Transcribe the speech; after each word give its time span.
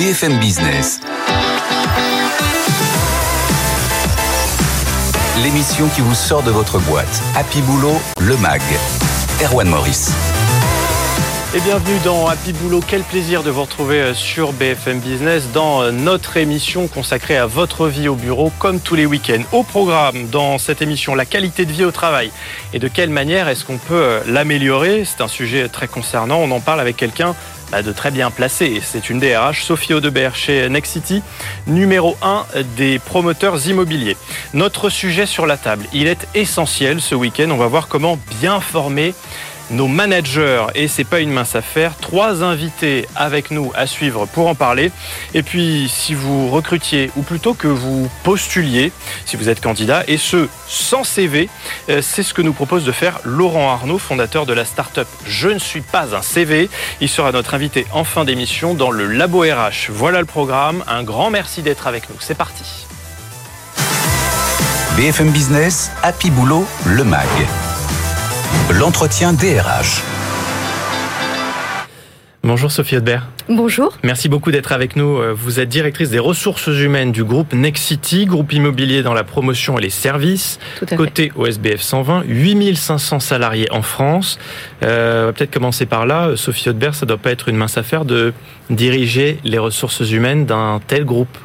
BFM 0.00 0.38
Business. 0.38 0.98
L'émission 5.42 5.88
qui 5.88 6.00
vous 6.00 6.14
sort 6.14 6.42
de 6.42 6.50
votre 6.50 6.78
boîte. 6.78 7.20
Happy 7.36 7.60
Boulot, 7.60 8.00
le 8.18 8.34
MAG. 8.38 8.62
Erwan 9.44 9.68
Maurice. 9.68 10.10
Et 11.52 11.60
bienvenue 11.60 11.98
dans 12.04 12.28
Happy 12.28 12.52
Boulot. 12.52 12.80
Quel 12.86 13.02
plaisir 13.02 13.42
de 13.42 13.50
vous 13.50 13.62
retrouver 13.62 14.00
euh, 14.00 14.14
sur 14.14 14.52
BFM 14.52 15.00
Business 15.00 15.48
dans 15.52 15.82
euh, 15.82 15.90
notre 15.90 16.36
émission 16.36 16.86
consacrée 16.86 17.36
à 17.36 17.44
votre 17.46 17.88
vie 17.88 18.08
au 18.08 18.14
bureau, 18.14 18.52
comme 18.60 18.80
tous 18.80 18.94
les 18.94 19.04
week-ends. 19.04 19.42
Au 19.50 19.64
programme, 19.64 20.28
dans 20.28 20.58
cette 20.58 20.80
émission, 20.80 21.16
la 21.16 21.26
qualité 21.26 21.66
de 21.66 21.72
vie 21.72 21.84
au 21.84 21.90
travail 21.90 22.30
et 22.72 22.78
de 22.78 22.86
quelle 22.86 23.10
manière 23.10 23.48
est-ce 23.48 23.64
qu'on 23.64 23.78
peut 23.78 23.94
euh, 23.94 24.20
l'améliorer? 24.28 25.04
C'est 25.04 25.22
un 25.22 25.28
sujet 25.28 25.68
très 25.68 25.88
concernant. 25.88 26.38
On 26.38 26.52
en 26.52 26.60
parle 26.60 26.80
avec 26.80 26.96
quelqu'un 26.96 27.34
bah, 27.70 27.82
de 27.82 27.92
très 27.92 28.10
bien 28.10 28.30
placé. 28.30 28.80
C'est 28.82 29.10
une 29.10 29.20
DRH, 29.20 29.64
Sophie 29.64 29.94
Audebert, 29.94 30.34
chez 30.34 30.68
Nexity, 30.68 31.22
numéro 31.66 32.16
1 32.22 32.44
des 32.76 32.98
promoteurs 32.98 33.66
immobiliers. 33.66 34.16
Notre 34.54 34.88
sujet 34.90 35.26
sur 35.26 35.46
la 35.46 35.56
table, 35.56 35.86
il 35.92 36.06
est 36.06 36.26
essentiel 36.34 37.00
ce 37.00 37.14
week-end. 37.14 37.50
On 37.50 37.56
va 37.56 37.66
voir 37.66 37.88
comment 37.88 38.18
bien 38.40 38.60
former 38.60 39.14
nos 39.70 39.88
managers. 39.88 40.66
Et 40.74 40.88
c'est 40.88 41.04
pas 41.04 41.20
une 41.20 41.30
mince 41.30 41.54
affaire. 41.54 41.96
Trois 42.00 42.42
invités 42.42 43.06
avec 43.16 43.50
nous 43.50 43.72
à 43.74 43.86
suivre 43.86 44.26
pour 44.26 44.48
en 44.48 44.54
parler. 44.54 44.90
Et 45.34 45.42
puis, 45.42 45.90
si 45.92 46.14
vous 46.14 46.48
recrutiez, 46.48 47.10
ou 47.16 47.22
plutôt 47.22 47.54
que 47.54 47.68
vous 47.68 48.10
postuliez, 48.22 48.92
si 49.26 49.36
vous 49.36 49.48
êtes 49.48 49.60
candidat, 49.60 50.04
et 50.08 50.16
ce, 50.16 50.48
sans 50.66 51.04
CV, 51.04 51.48
euh, 51.88 52.02
c'est 52.02 52.22
ce 52.22 52.34
que 52.34 52.42
nous 52.42 52.52
propose 52.52 52.84
de 52.84 52.92
faire 52.92 53.20
Laurent 53.24 53.70
Arnaud, 53.70 53.98
fondateur 53.98 54.46
de 54.46 54.52
la 54.52 54.64
start-up 54.64 55.08
Je 55.24 55.48
ne 55.48 55.58
suis 55.58 55.82
pas 55.82 56.14
un 56.14 56.22
CV. 56.22 56.68
Il 57.00 57.08
sera 57.08 57.32
notre 57.32 57.54
invité 57.54 57.86
en 57.92 58.04
fin 58.04 58.24
d'émission 58.24 58.74
dans 58.74 58.90
le 58.90 59.06
Labo 59.06 59.40
RH. 59.40 59.90
Voilà 59.90 60.20
le 60.20 60.26
programme. 60.26 60.84
Un 60.86 61.02
grand 61.02 61.30
merci 61.30 61.62
d'être 61.62 61.86
avec 61.86 62.08
nous. 62.10 62.16
C'est 62.20 62.36
parti. 62.36 62.86
BFM 64.96 65.30
Business, 65.30 65.90
Happy 66.02 66.30
Boulot, 66.30 66.66
le 66.84 67.04
MAG. 67.04 67.69
L'entretien 68.72 69.32
DRH. 69.32 70.02
Bonjour 72.42 72.72
Sophie 72.72 72.96
Audebert. 72.96 73.28
Bonjour. 73.48 73.98
Merci 74.02 74.28
beaucoup 74.30 74.50
d'être 74.50 74.72
avec 74.72 74.96
nous. 74.96 75.18
Euh, 75.18 75.34
vous 75.36 75.60
êtes 75.60 75.68
directrice 75.68 76.08
des 76.08 76.18
ressources 76.18 76.68
humaines 76.68 77.12
du 77.12 77.22
groupe 77.22 77.52
Nexity, 77.52 78.24
groupe 78.24 78.52
immobilier 78.52 79.02
dans 79.02 79.12
la 79.12 79.24
promotion 79.24 79.78
et 79.78 79.82
les 79.82 79.90
services. 79.90 80.58
Tout 80.78 80.86
à 80.90 80.96
Côté 80.96 81.30
fait. 81.34 81.38
OSBF 81.38 81.80
120, 81.80 82.22
8500 82.26 83.20
salariés 83.20 83.70
en 83.70 83.82
France. 83.82 84.38
Euh, 84.82 85.24
on 85.24 85.26
va 85.26 85.32
peut-être 85.34 85.50
commencer 85.50 85.84
par 85.84 86.06
là. 86.06 86.30
Sophie 86.36 86.70
Audebert, 86.70 86.94
ça 86.94 87.04
doit 87.04 87.18
pas 87.18 87.30
être 87.30 87.48
une 87.50 87.56
mince 87.56 87.76
affaire 87.76 88.04
de 88.06 88.32
diriger 88.70 89.38
les 89.44 89.58
ressources 89.58 90.00
humaines 90.10 90.46
d'un 90.46 90.80
tel 90.86 91.04
groupe. 91.04 91.36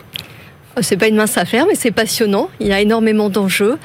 C'est 0.81 0.97
pas 0.97 1.07
une 1.07 1.15
mince 1.15 1.37
affaire, 1.37 1.65
mais 1.67 1.75
c'est 1.75 1.91
passionnant. 1.91 2.49
Il 2.59 2.67
y 2.67 2.73
a 2.73 2.81
énormément 2.81 3.29
d'enjeux. 3.29 3.77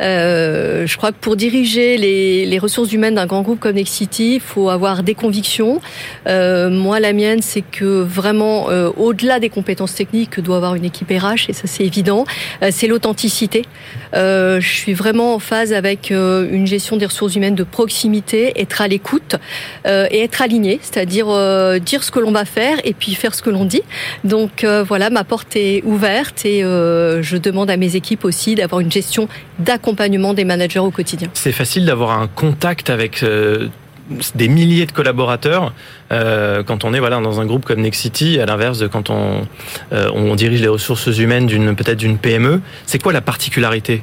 Euh, 0.00 0.86
je 0.86 0.96
crois 0.96 1.10
que 1.12 1.16
pour 1.20 1.36
diriger 1.36 1.96
les, 1.96 2.46
les 2.46 2.58
ressources 2.58 2.92
humaines 2.92 3.14
d'un 3.14 3.26
grand 3.26 3.42
groupe 3.42 3.60
comme 3.60 3.76
Nexity, 3.76 4.34
il 4.34 4.40
faut 4.40 4.68
avoir 4.68 5.02
des 5.02 5.14
convictions. 5.14 5.80
Euh, 6.26 6.70
moi, 6.70 7.00
la 7.00 7.12
mienne, 7.12 7.42
c'est 7.42 7.62
que 7.62 8.02
vraiment, 8.02 8.70
euh, 8.70 8.90
au-delà 8.96 9.40
des 9.40 9.48
compétences 9.48 9.94
techniques 9.94 10.30
que 10.30 10.40
doit 10.40 10.56
avoir 10.56 10.74
une 10.74 10.84
équipe 10.84 11.10
RH, 11.10 11.48
et 11.48 11.52
ça 11.52 11.66
c'est 11.66 11.84
évident, 11.84 12.24
euh, 12.62 12.68
c'est 12.70 12.86
l'authenticité. 12.86 13.62
Euh, 14.14 14.60
je 14.60 14.68
suis 14.68 14.94
vraiment 14.94 15.34
en 15.34 15.38
phase 15.38 15.72
avec 15.72 16.10
euh, 16.10 16.48
une 16.50 16.66
gestion 16.66 16.96
des 16.96 17.06
ressources 17.06 17.34
humaines 17.36 17.54
de 17.54 17.64
proximité, 17.64 18.60
être 18.60 18.80
à 18.80 18.88
l'écoute 18.88 19.36
et 19.86 20.20
être 20.20 20.42
aligné, 20.42 20.78
c'est-à-dire 20.82 21.26
dire 21.80 22.02
ce 22.02 22.10
que 22.10 22.18
l'on 22.18 22.32
va 22.32 22.44
faire 22.44 22.78
et 22.84 22.92
puis 22.92 23.14
faire 23.14 23.34
ce 23.34 23.42
que 23.42 23.50
l'on 23.50 23.64
dit. 23.64 23.82
Donc 24.24 24.64
voilà, 24.64 25.10
ma 25.10 25.24
porte 25.24 25.56
est 25.56 25.82
ouverte 25.84 26.35
et 26.44 26.64
euh, 26.64 27.22
je 27.22 27.36
demande 27.36 27.70
à 27.70 27.76
mes 27.76 27.96
équipes 27.96 28.24
aussi 28.24 28.54
d'avoir 28.54 28.80
une 28.80 28.92
gestion 28.92 29.28
d'accompagnement 29.58 30.34
des 30.34 30.44
managers 30.44 30.80
au 30.80 30.90
quotidien. 30.90 31.28
C'est 31.34 31.52
facile 31.52 31.86
d'avoir 31.86 32.20
un 32.20 32.26
contact 32.28 32.90
avec 32.90 33.22
euh, 33.22 33.68
des 34.34 34.48
milliers 34.48 34.86
de 34.86 34.92
collaborateurs 34.92 35.72
euh, 36.12 36.62
quand 36.62 36.84
on 36.84 36.94
est 36.94 37.00
voilà 37.00 37.20
dans 37.20 37.40
un 37.40 37.46
groupe 37.46 37.64
comme 37.64 37.80
Nexity, 37.80 38.38
à 38.40 38.46
l'inverse 38.46 38.78
de 38.78 38.86
quand 38.86 39.10
on, 39.10 39.46
on 39.90 40.34
dirige 40.34 40.60
les 40.60 40.68
ressources 40.68 41.06
humaines 41.18 41.46
peut-être 41.74 41.98
d'une 41.98 42.18
PME. 42.18 42.60
C'est 42.86 43.02
quoi 43.02 43.12
la 43.12 43.20
particularité 43.20 44.02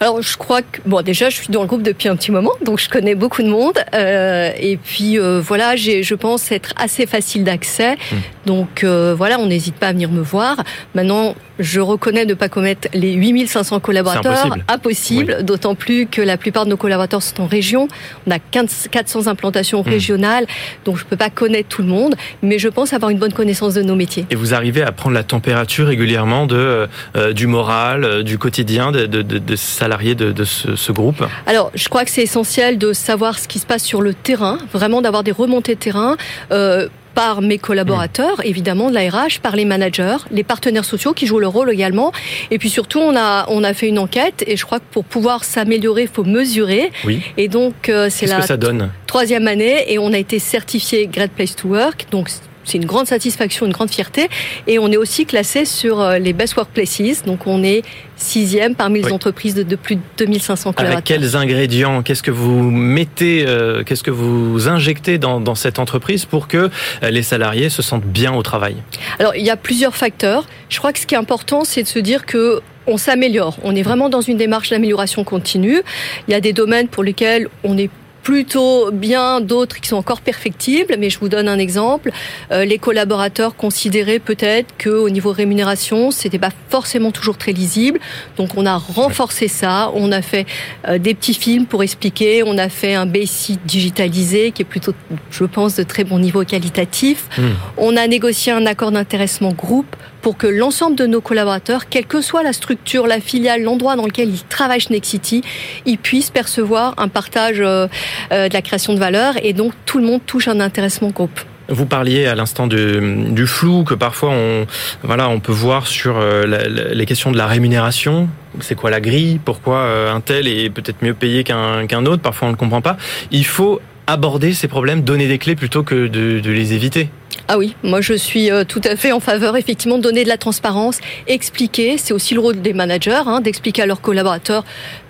Alors 0.00 0.20
je 0.20 0.36
crois 0.36 0.60
que 0.62 0.80
bon 0.86 1.02
déjà 1.02 1.30
je 1.30 1.36
suis 1.36 1.48
dans 1.48 1.62
le 1.62 1.68
groupe 1.68 1.82
depuis 1.82 2.08
un 2.08 2.16
petit 2.16 2.32
moment 2.32 2.50
donc 2.64 2.78
je 2.80 2.88
connais 2.88 3.14
beaucoup 3.14 3.42
de 3.42 3.48
monde. 3.48 3.78
Euh, 3.94 4.50
et 4.58 4.76
puis 4.76 5.18
euh, 5.18 5.40
voilà 5.40 5.76
j'ai 5.76 6.02
je 6.02 6.14
pense 6.14 6.50
être 6.52 6.72
assez 6.76 7.06
facile 7.06 7.44
d'accès. 7.44 7.94
Mm. 7.94 8.16
donc 8.46 8.84
euh, 8.84 9.14
voilà 9.16 9.38
on 9.38 9.46
n'hésite 9.46 9.76
pas 9.76 9.88
à 9.88 9.92
venir 9.92 10.10
me 10.10 10.20
voir. 10.20 10.56
Maintenant 10.94 11.34
je 11.60 11.80
reconnais 11.80 12.24
ne 12.24 12.34
pas 12.34 12.48
commettre 12.48 12.88
les 12.92 13.12
8500 13.12 13.78
collaborateurs. 13.78 14.32
Impossible. 14.32 14.64
impossible 14.66 15.44
d'autant 15.44 15.76
plus 15.76 16.06
que 16.06 16.20
la 16.20 16.36
plupart 16.36 16.64
de 16.64 16.70
nos 16.70 16.76
collaborateurs 16.76 17.22
sont 17.22 17.42
en 17.42 17.46
région. 17.46 17.86
On 18.26 18.32
a 18.32 18.40
15 18.40 18.88
400 18.90 19.28
implantations 19.28 19.82
Mm. 19.84 19.88
régionales 19.88 20.46
donc 20.84 20.98
je 20.98 21.04
peux 21.04 21.16
pas 21.16 21.30
connaître 21.30 21.68
tout 21.68 21.82
le 21.82 21.88
monde 21.88 22.14
mais 22.42 22.58
je 22.58 22.68
pense 22.68 22.92
avoir 22.92 23.10
une 23.10 23.18
bonne 23.18 23.32
connaissance 23.32 23.74
de 23.74 23.82
nos 23.82 23.94
métiers. 23.94 24.26
Et 24.30 24.34
vous 24.34 24.54
arrivez 24.54 24.82
à 24.82 24.92
prendre 24.92 25.14
la 25.14 25.22
température 25.22 25.86
régulièrement 25.86 26.46
de 26.46 26.88
euh, 27.16 27.32
du 27.32 27.46
moral, 27.46 28.04
euh, 28.04 28.22
du 28.22 28.38
quotidien 28.38 28.90
de, 28.92 29.06
de, 29.06 29.22
de, 29.22 29.38
de 29.38 29.56
salariés 29.84 30.14
de, 30.14 30.32
de 30.32 30.44
ce, 30.44 30.76
ce 30.76 30.92
groupe. 30.92 31.22
Alors, 31.46 31.70
je 31.74 31.88
crois 31.90 32.04
que 32.06 32.10
c'est 32.10 32.22
essentiel 32.22 32.78
de 32.78 32.94
savoir 32.94 33.38
ce 33.38 33.46
qui 33.46 33.58
se 33.58 33.66
passe 33.66 33.84
sur 33.84 34.00
le 34.00 34.14
terrain, 34.14 34.56
vraiment 34.72 35.02
d'avoir 35.02 35.22
des 35.22 35.30
remontées 35.32 35.74
de 35.74 35.80
terrain. 35.80 36.16
Euh, 36.52 36.88
par 37.14 37.42
mes 37.42 37.58
collaborateurs, 37.58 38.44
évidemment, 38.44 38.90
de 38.90 38.94
la 38.94 39.08
RH, 39.08 39.38
par 39.40 39.54
les 39.54 39.64
managers, 39.64 40.16
les 40.32 40.42
partenaires 40.42 40.84
sociaux 40.84 41.12
qui 41.12 41.28
jouent 41.28 41.38
leur 41.38 41.52
rôle 41.52 41.70
également. 41.70 42.10
Et 42.50 42.58
puis 42.58 42.68
surtout, 42.70 42.98
on 42.98 43.14
a, 43.16 43.46
on 43.50 43.62
a 43.62 43.72
fait 43.72 43.86
une 43.86 44.00
enquête 44.00 44.42
et 44.48 44.56
je 44.56 44.64
crois 44.64 44.80
que 44.80 44.88
pour 44.90 45.04
pouvoir 45.04 45.44
s'améliorer, 45.44 46.02
il 46.02 46.08
faut 46.08 46.24
mesurer. 46.24 46.90
Oui. 47.04 47.20
Et 47.36 47.46
donc, 47.46 47.88
euh, 47.88 48.08
c'est 48.10 48.26
la 48.26 48.42
ça 48.42 48.56
donne? 48.56 48.90
troisième 49.06 49.46
année 49.46 49.84
et 49.92 49.96
on 50.00 50.12
a 50.12 50.18
été 50.18 50.40
certifié 50.40 51.06
Great 51.06 51.30
Place 51.30 51.54
to 51.54 51.68
Work. 51.68 52.06
Donc, 52.10 52.30
c'est 52.64 52.78
une 52.78 52.86
grande 52.86 53.06
satisfaction, 53.06 53.66
une 53.66 53.72
grande 53.72 53.90
fierté. 53.90 54.28
Et 54.66 54.78
on 54.78 54.90
est 54.90 54.96
aussi 54.96 55.26
classé 55.26 55.64
sur 55.64 56.00
euh, 56.00 56.18
les 56.18 56.32
Best 56.32 56.56
Workplaces. 56.56 57.22
Donc, 57.24 57.46
on 57.46 57.62
est 57.62 57.82
sixième 58.16 58.74
parmi 58.74 59.00
les 59.00 59.06
Oui. 59.06 59.12
entreprises 59.12 59.54
de, 59.54 59.62
de 59.62 59.76
plus 59.76 59.96
de 59.96 60.00
2500 60.18 60.72
collaborateurs. 60.72 60.92
Avec 60.92 61.04
quels 61.04 61.36
ingrédients 61.36 62.02
Qu'est-ce 62.02 62.22
que 62.22 62.30
vous 62.30 62.70
mettez 62.70 63.44
euh, 63.46 63.82
Qu'est-ce 63.84 64.02
que 64.02 64.10
vous 64.10 64.68
injectez 64.68 65.18
dans, 65.18 65.40
dans 65.40 65.54
cette 65.54 65.78
entreprise 65.78 66.24
pour 66.24 66.48
que 66.48 66.70
euh, 67.02 67.10
les 67.10 67.22
salariés 67.22 67.68
se 67.68 67.82
sentent 67.82 68.04
bien 68.06 68.32
au 68.34 68.42
travail? 68.42 68.76
Alors, 69.18 69.34
il 69.34 69.44
y 69.44 69.50
a 69.50 69.56
plusieurs 69.56 69.96
facteurs. 69.96 70.46
Je 70.68 70.78
crois 70.78 70.92
que 70.92 70.98
ce 70.98 71.06
qui 71.06 71.14
est 71.14 71.18
important, 71.18 71.64
c'est 71.64 71.82
de 71.82 71.88
se 71.88 71.98
dire 71.98 72.26
que 72.26 72.60
on 72.86 72.98
s'améliore. 72.98 73.56
On 73.62 73.74
est 73.74 73.82
vraiment 73.82 74.10
dans 74.10 74.20
une 74.20 74.36
démarche 74.36 74.70
d'amélioration 74.70 75.24
continue. 75.24 75.80
Il 76.28 76.32
y 76.32 76.34
a 76.34 76.40
des 76.40 76.52
domaines 76.52 76.88
pour 76.88 77.02
lesquels 77.02 77.48
on 77.62 77.78
est 77.78 77.88
plutôt 78.24 78.90
bien, 78.90 79.40
d'autres 79.40 79.80
qui 79.80 79.88
sont 79.88 79.96
encore 79.96 80.22
perfectibles. 80.22 80.96
Mais 80.98 81.10
je 81.10 81.20
vous 81.20 81.28
donne 81.28 81.46
un 81.46 81.58
exemple. 81.58 82.10
Euh, 82.50 82.64
les 82.64 82.78
collaborateurs 82.78 83.54
considéraient 83.54 84.18
peut-être 84.18 84.74
que 84.76 84.88
au 84.88 85.10
niveau 85.10 85.30
rémunération, 85.30 86.10
c'était 86.10 86.40
pas 86.40 86.50
forcément 86.70 87.12
toujours 87.12 87.36
très 87.36 87.52
lisible. 87.52 88.00
Donc 88.36 88.56
on 88.56 88.66
a 88.66 88.76
renforcé 88.76 89.46
ça. 89.46 89.92
On 89.94 90.10
a 90.10 90.22
fait 90.22 90.46
euh, 90.88 90.98
des 90.98 91.14
petits 91.14 91.34
films 91.34 91.66
pour 91.66 91.82
expliquer. 91.82 92.42
On 92.44 92.58
a 92.58 92.68
fait 92.68 92.94
un 92.94 93.06
basic 93.06 93.60
digitalisé 93.66 94.50
qui 94.50 94.62
est 94.62 94.64
plutôt, 94.64 94.94
je 95.30 95.44
pense, 95.44 95.76
de 95.76 95.82
très 95.82 96.04
bon 96.04 96.18
niveau 96.18 96.44
qualitatif. 96.44 97.28
Hmm. 97.36 97.50
On 97.76 97.96
a 97.96 98.06
négocié 98.06 98.52
un 98.52 98.64
accord 98.64 98.90
d'intéressement 98.90 99.52
groupe 99.52 99.94
pour 100.24 100.38
que 100.38 100.46
l'ensemble 100.46 100.96
de 100.96 101.04
nos 101.06 101.20
collaborateurs, 101.20 101.90
quelle 101.90 102.06
que 102.06 102.22
soit 102.22 102.42
la 102.42 102.54
structure, 102.54 103.06
la 103.06 103.20
filiale, 103.20 103.62
l'endroit 103.62 103.94
dans 103.94 104.06
lequel 104.06 104.30
ils 104.30 104.42
travaillent 104.42 104.80
chez 104.80 104.94
Nexity, 104.94 105.42
ils 105.84 105.98
puissent 105.98 106.30
percevoir 106.30 106.94
un 106.96 107.08
partage 107.08 107.60
euh, 107.60 107.88
euh, 108.32 108.48
de 108.48 108.54
la 108.54 108.62
création 108.62 108.94
de 108.94 108.98
valeur 108.98 109.34
et 109.42 109.52
donc 109.52 109.74
tout 109.84 109.98
le 109.98 110.06
monde 110.06 110.22
touche 110.24 110.48
un 110.48 110.60
intéressement 110.60 111.10
groupe. 111.10 111.38
Vous 111.68 111.84
parliez 111.84 112.24
à 112.24 112.34
l'instant 112.34 112.66
du, 112.66 113.46
flou 113.46 113.84
que 113.84 113.92
parfois 113.92 114.30
on, 114.30 114.66
voilà, 115.02 115.28
on 115.28 115.40
peut 115.40 115.52
voir 115.52 115.86
sur 115.86 116.16
euh, 116.16 116.46
les 116.94 117.04
questions 117.04 117.30
de 117.30 117.36
la 117.36 117.46
rémunération. 117.46 118.26
C'est 118.60 118.76
quoi 118.76 118.88
la 118.88 119.02
grille? 119.02 119.38
Pourquoi 119.44 120.10
un 120.10 120.20
tel 120.22 120.48
est 120.48 120.70
peut-être 120.70 121.02
mieux 121.02 121.14
payé 121.14 121.44
qu'un 121.44 122.06
autre? 122.06 122.22
Parfois 122.22 122.48
on 122.48 122.52
ne 122.52 122.56
comprend 122.56 122.80
pas. 122.80 122.96
Il 123.30 123.44
faut 123.44 123.78
aborder 124.06 124.54
ces 124.54 124.68
problèmes, 124.68 125.02
donner 125.02 125.28
des 125.28 125.36
clés 125.36 125.54
plutôt 125.54 125.82
que 125.82 126.06
de 126.06 126.50
les 126.50 126.72
éviter. 126.72 127.10
Ah 127.46 127.58
oui, 127.58 127.76
moi 127.82 128.00
je 128.00 128.14
suis 128.14 128.50
euh, 128.50 128.64
tout 128.64 128.80
à 128.84 128.96
fait 128.96 129.12
en 129.12 129.20
faveur 129.20 129.56
effectivement 129.56 129.98
de 129.98 130.02
donner 130.02 130.24
de 130.24 130.30
la 130.30 130.38
transparence, 130.38 130.98
expliquer, 131.26 131.98
c'est 131.98 132.14
aussi 132.14 132.32
le 132.32 132.40
rôle 132.40 132.62
des 132.62 132.72
managers, 132.72 133.22
hein, 133.26 133.42
d'expliquer 133.42 133.82
à 133.82 133.86
leurs 133.86 134.00
collaborateurs 134.00 134.64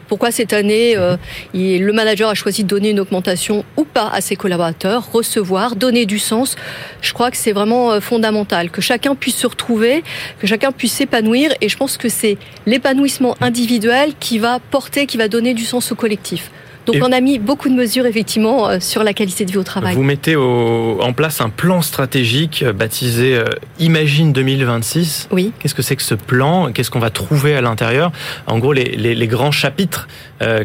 pourquoi 0.08 0.31
cette 0.31 0.52
année 0.52 0.96
euh, 0.96 1.16
le 1.54 1.92
manager 1.92 2.28
a 2.28 2.34
choisi 2.34 2.62
de 2.62 2.69
donner 2.69 2.90
une 2.90 3.00
augmentation 3.00 3.64
ou 3.76 3.84
pas 3.84 4.08
à 4.12 4.20
ses 4.20 4.36
collaborateurs, 4.36 5.10
recevoir, 5.12 5.76
donner 5.76 6.06
du 6.06 6.19
sens. 6.19 6.56
Je 7.00 7.12
crois 7.12 7.31
que 7.31 7.36
c'est 7.36 7.52
vraiment 7.52 7.92
euh, 7.92 8.00
fondamental 8.00 8.70
que 8.70 8.80
chacun 8.80 9.14
puisse 9.14 9.37
se 9.37 9.46
retrouver, 9.46 10.02
que 10.40 10.46
chacun 10.46 10.72
puisse 10.72 10.92
s'épanouir 10.92 11.52
et 11.60 11.69
je 11.69 11.76
pense 11.76 11.96
que 11.96 12.08
c'est 12.08 12.37
l'épanouissement 12.66 13.37
individuel 13.40 14.12
qui 14.20 14.38
va 14.38 14.58
porter, 14.58 15.06
qui 15.06 15.16
va 15.16 15.28
donner 15.28 15.54
du 15.54 15.64
sens 15.64 15.90
au 15.92 15.94
collectif. 15.94 16.50
Donc 16.86 16.96
on 17.02 17.12
a 17.12 17.20
mis 17.20 17.38
beaucoup 17.38 17.69
de 17.69 17.75
mesures 17.75 18.06
effectivement 18.06 18.69
euh, 18.69 18.78
sur 18.81 19.04
la 19.04 19.14
qualité 19.14 19.44
de 19.44 19.52
vie 19.52 19.58
au 19.58 19.62
travail. 19.62 19.94
Vous 19.94 20.02
mettez 20.02 20.36
en 20.36 21.12
place 21.12 21.40
un 21.40 21.50
plan 21.50 21.82
stratégique 21.82 22.62
euh, 22.62 22.72
baptisé 22.72 23.36
euh, 23.36 23.44
Imagine 23.78 24.32
2026. 24.32 25.28
Oui. 25.31 25.52
Qu'est-ce 25.58 25.75
que 25.75 25.82
c'est 25.82 25.96
que 25.96 26.02
ce 26.02 26.14
plan? 26.14 26.72
Qu'est-ce 26.72 26.90
qu'on 26.90 27.00
va 27.00 27.10
trouver 27.10 27.54
à 27.56 27.60
l'intérieur? 27.60 28.12
En 28.46 28.58
gros, 28.58 28.72
les, 28.72 29.26
grands 29.26 29.50
chapitres 29.50 30.06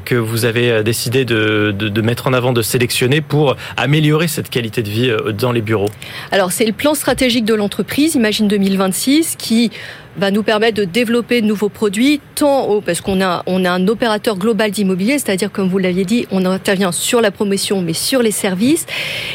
que 0.03 0.15
vous 0.15 0.43
avez 0.43 0.83
décidé 0.83 1.23
de, 1.23 1.71
de, 1.71 2.01
mettre 2.01 2.27
en 2.27 2.33
avant, 2.33 2.51
de 2.51 2.61
sélectionner 2.61 3.21
pour 3.21 3.55
améliorer 3.77 4.27
cette 4.27 4.49
qualité 4.49 4.83
de 4.83 4.89
vie 4.89 5.11
dans 5.33 5.53
les 5.53 5.61
bureaux. 5.61 5.89
Alors 6.31 6.51
c'est 6.51 6.65
le 6.65 6.73
plan 6.73 6.93
stratégique 6.93 7.45
de 7.45 7.53
l'entreprise 7.53 8.15
Imagine 8.15 8.47
2026 8.47 9.35
qui 9.37 9.71
va 10.17 10.31
nous 10.31 10.43
permettre 10.43 10.77
de 10.77 10.85
développer 10.85 11.41
de 11.41 11.47
nouveaux 11.47 11.69
produits, 11.69 12.19
tant 12.35 12.65
au, 12.65 12.81
parce 12.81 13.01
qu'on 13.01 13.21
a, 13.21 13.43
un 13.47 13.87
opérateur 13.87 14.37
global 14.37 14.71
d'immobilier, 14.71 15.19
c'est-à-dire, 15.19 15.51
comme 15.51 15.69
vous 15.69 15.77
l'aviez 15.77 16.05
dit, 16.05 16.27
on 16.31 16.45
intervient 16.45 16.91
sur 16.91 17.21
la 17.21 17.31
promotion, 17.31 17.81
mais 17.81 17.93
sur 17.93 18.21
les 18.21 18.31
services, 18.31 18.85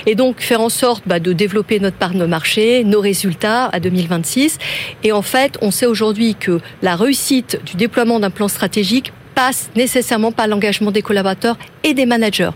et 0.07 0.15
donc 0.15 0.41
faire 0.41 0.61
en 0.61 0.69
sorte 0.69 1.05
bah, 1.07 1.21
de 1.21 1.33
développer 1.33 1.81
notre 1.81 1.97
part 1.97 2.15
de 2.15 2.27
marché, 2.27 2.85
nos 2.85 3.01
résultats 3.01 3.67
à 3.67 3.81
2026. 3.81 4.59
Et 5.03 5.13
en 5.13 5.23
fait, 5.23 5.59
on 5.63 5.71
sait 5.71 5.87
aujourd'hui 5.87 6.35
que 6.35 6.61
la 6.83 6.97
réussite 6.97 7.61
du 7.65 7.77
déploiement 7.77 8.21
d'un 8.21 8.31
plan 8.31 8.49
stratégique 8.49 9.13
passe 9.35 9.71
nécessairement 9.77 10.33
par 10.33 10.47
l'engagement 10.47 10.91
des 10.91 11.03
collaborateurs 11.03 11.57
et 11.83 11.95
des 11.95 12.07
managers. 12.07 12.51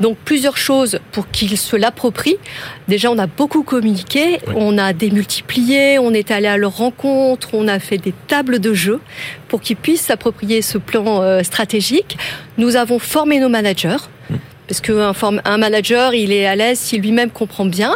Donc 0.00 0.16
plusieurs 0.24 0.56
choses 0.56 1.00
pour 1.12 1.30
qu'ils 1.30 1.56
se 1.56 1.76
l'approprient. 1.76 2.38
Déjà, 2.86 3.10
on 3.10 3.18
a 3.18 3.26
beaucoup 3.26 3.62
communiqué, 3.62 4.38
on 4.54 4.78
a 4.78 4.92
démultiplié, 4.92 5.98
on 5.98 6.12
est 6.12 6.30
allé 6.30 6.46
à 6.46 6.56
leur 6.56 6.76
rencontre, 6.76 7.50
on 7.52 7.68
a 7.68 7.78
fait 7.78 7.98
des 7.98 8.14
tables 8.26 8.58
de 8.58 8.74
jeu 8.74 9.00
pour 9.48 9.60
qu'ils 9.60 9.76
puissent 9.76 10.02
s'approprier 10.02 10.62
ce 10.62 10.78
plan 10.78 11.22
euh, 11.22 11.42
stratégique. 11.42 12.16
Nous 12.56 12.76
avons 12.76 12.98
formé 12.98 13.40
nos 13.40 13.48
managers. 13.48 13.96
Mmh. 14.30 14.34
Parce 14.68 14.80
qu'un 14.82 15.14
un 15.46 15.58
manager, 15.58 16.12
il 16.14 16.30
est 16.30 16.46
à 16.46 16.54
l'aise 16.54 16.78
s'il 16.78 17.00
lui-même 17.00 17.30
comprend 17.30 17.64
bien. 17.64 17.94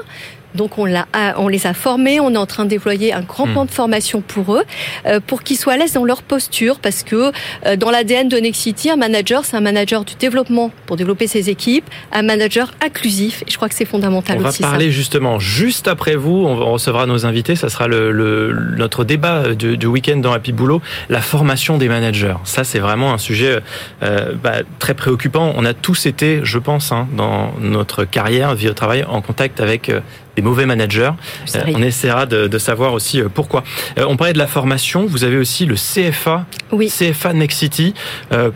Donc 0.54 0.78
on, 0.78 0.84
l'a, 0.84 1.06
on 1.36 1.48
les 1.48 1.66
a 1.66 1.74
formés, 1.74 2.20
on 2.20 2.34
est 2.34 2.38
en 2.38 2.46
train 2.46 2.64
de 2.64 2.70
déployer 2.70 3.12
un 3.12 3.22
grand 3.22 3.46
hmm. 3.46 3.52
plan 3.52 3.64
de 3.64 3.70
formation 3.70 4.20
pour 4.20 4.56
eux, 4.56 4.62
euh, 5.06 5.20
pour 5.24 5.42
qu'ils 5.42 5.56
soient 5.56 5.74
à 5.74 5.76
l'aise 5.76 5.92
dans 5.92 6.04
leur 6.04 6.22
posture, 6.22 6.78
parce 6.78 7.02
que 7.02 7.32
euh, 7.66 7.76
dans 7.76 7.90
l'ADN 7.90 8.28
de 8.28 8.36
Nexity, 8.36 8.90
un 8.90 8.96
manager, 8.96 9.44
c'est 9.44 9.56
un 9.56 9.60
manager 9.60 10.04
du 10.04 10.14
développement 10.14 10.70
pour 10.86 10.96
développer 10.96 11.26
ses 11.26 11.50
équipes, 11.50 11.84
un 12.12 12.22
manager 12.22 12.72
inclusif. 12.84 13.42
Et 13.46 13.50
je 13.50 13.56
crois 13.56 13.68
que 13.68 13.74
c'est 13.74 13.84
fondamental 13.84 14.38
aussi. 14.38 14.62
On 14.62 14.66
va 14.66 14.70
parler 14.70 14.90
justement 14.90 15.38
juste 15.38 15.88
après 15.88 16.16
vous, 16.16 16.44
on 16.46 16.72
recevra 16.72 17.06
nos 17.06 17.26
invités, 17.26 17.56
ça 17.56 17.68
sera 17.68 17.88
le, 17.88 18.52
notre 18.76 19.04
débat 19.04 19.54
du, 19.54 19.86
week-end 19.86 20.16
dans 20.16 20.32
Happy 20.32 20.52
Boulot, 20.52 20.80
la 21.08 21.20
formation 21.20 21.78
des 21.78 21.88
managers. 21.88 22.36
Ça, 22.44 22.64
c'est 22.64 22.78
vraiment 22.78 23.12
un 23.12 23.18
sujet 23.18 23.58
euh, 24.02 24.32
bah, 24.42 24.58
très 24.78 24.94
préoccupant. 24.94 25.52
On 25.56 25.64
a 25.64 25.74
tous 25.74 26.06
été, 26.06 26.40
je 26.42 26.58
pense, 26.58 26.92
hein, 26.92 27.08
dans 27.16 27.52
notre 27.60 28.04
carrière, 28.04 28.54
vie 28.54 28.68
au 28.68 28.74
travail, 28.74 29.04
en 29.04 29.20
contact 29.20 29.60
avec 29.60 29.90
des 30.36 30.42
mauvais 30.42 30.66
managers. 30.66 31.10
Euh, 31.54 31.60
on 31.74 31.82
essaiera 31.82 32.26
de, 32.26 32.58
savoir 32.58 32.92
aussi 32.92 33.20
euh, 33.20 33.28
pourquoi. 33.32 33.64
Euh, 33.98 34.06
on 34.08 34.16
parlait 34.16 34.32
de 34.32 34.38
la 34.38 34.46
formation. 34.46 35.06
Vous 35.06 35.24
avez 35.24 35.36
aussi 35.36 35.66
le 35.66 35.74
CFA, 35.74 36.46
oui. 36.70 36.88
CFA 36.88 37.32
Next 37.32 37.58
City, 37.58 37.94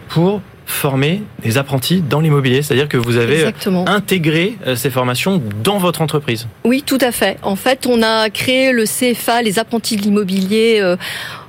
pour 0.09 0.41
former 0.69 1.23
des 1.45 1.59
apprentis 1.59 2.01
dans 2.01 2.19
l'immobilier, 2.19 2.61
c'est-à-dire 2.61 2.89
que 2.89 2.97
vous 2.97 3.19
avez 3.19 3.53
intégré 3.87 4.57
ces 4.75 4.91
formations 4.91 5.41
dans 5.63 5.79
votre 5.79 6.01
entreprise. 6.01 6.49
Oui, 6.65 6.83
tout 6.85 6.99
à 7.01 7.13
fait. 7.13 7.39
En 7.43 7.55
fait, 7.55 7.87
on 7.87 8.03
a 8.03 8.31
créé 8.31 8.73
le 8.73 8.85
CFA, 8.85 9.43
les 9.43 9.61
apprentis 9.61 9.95
de 9.95 10.03
l'immobilier, 10.03 10.97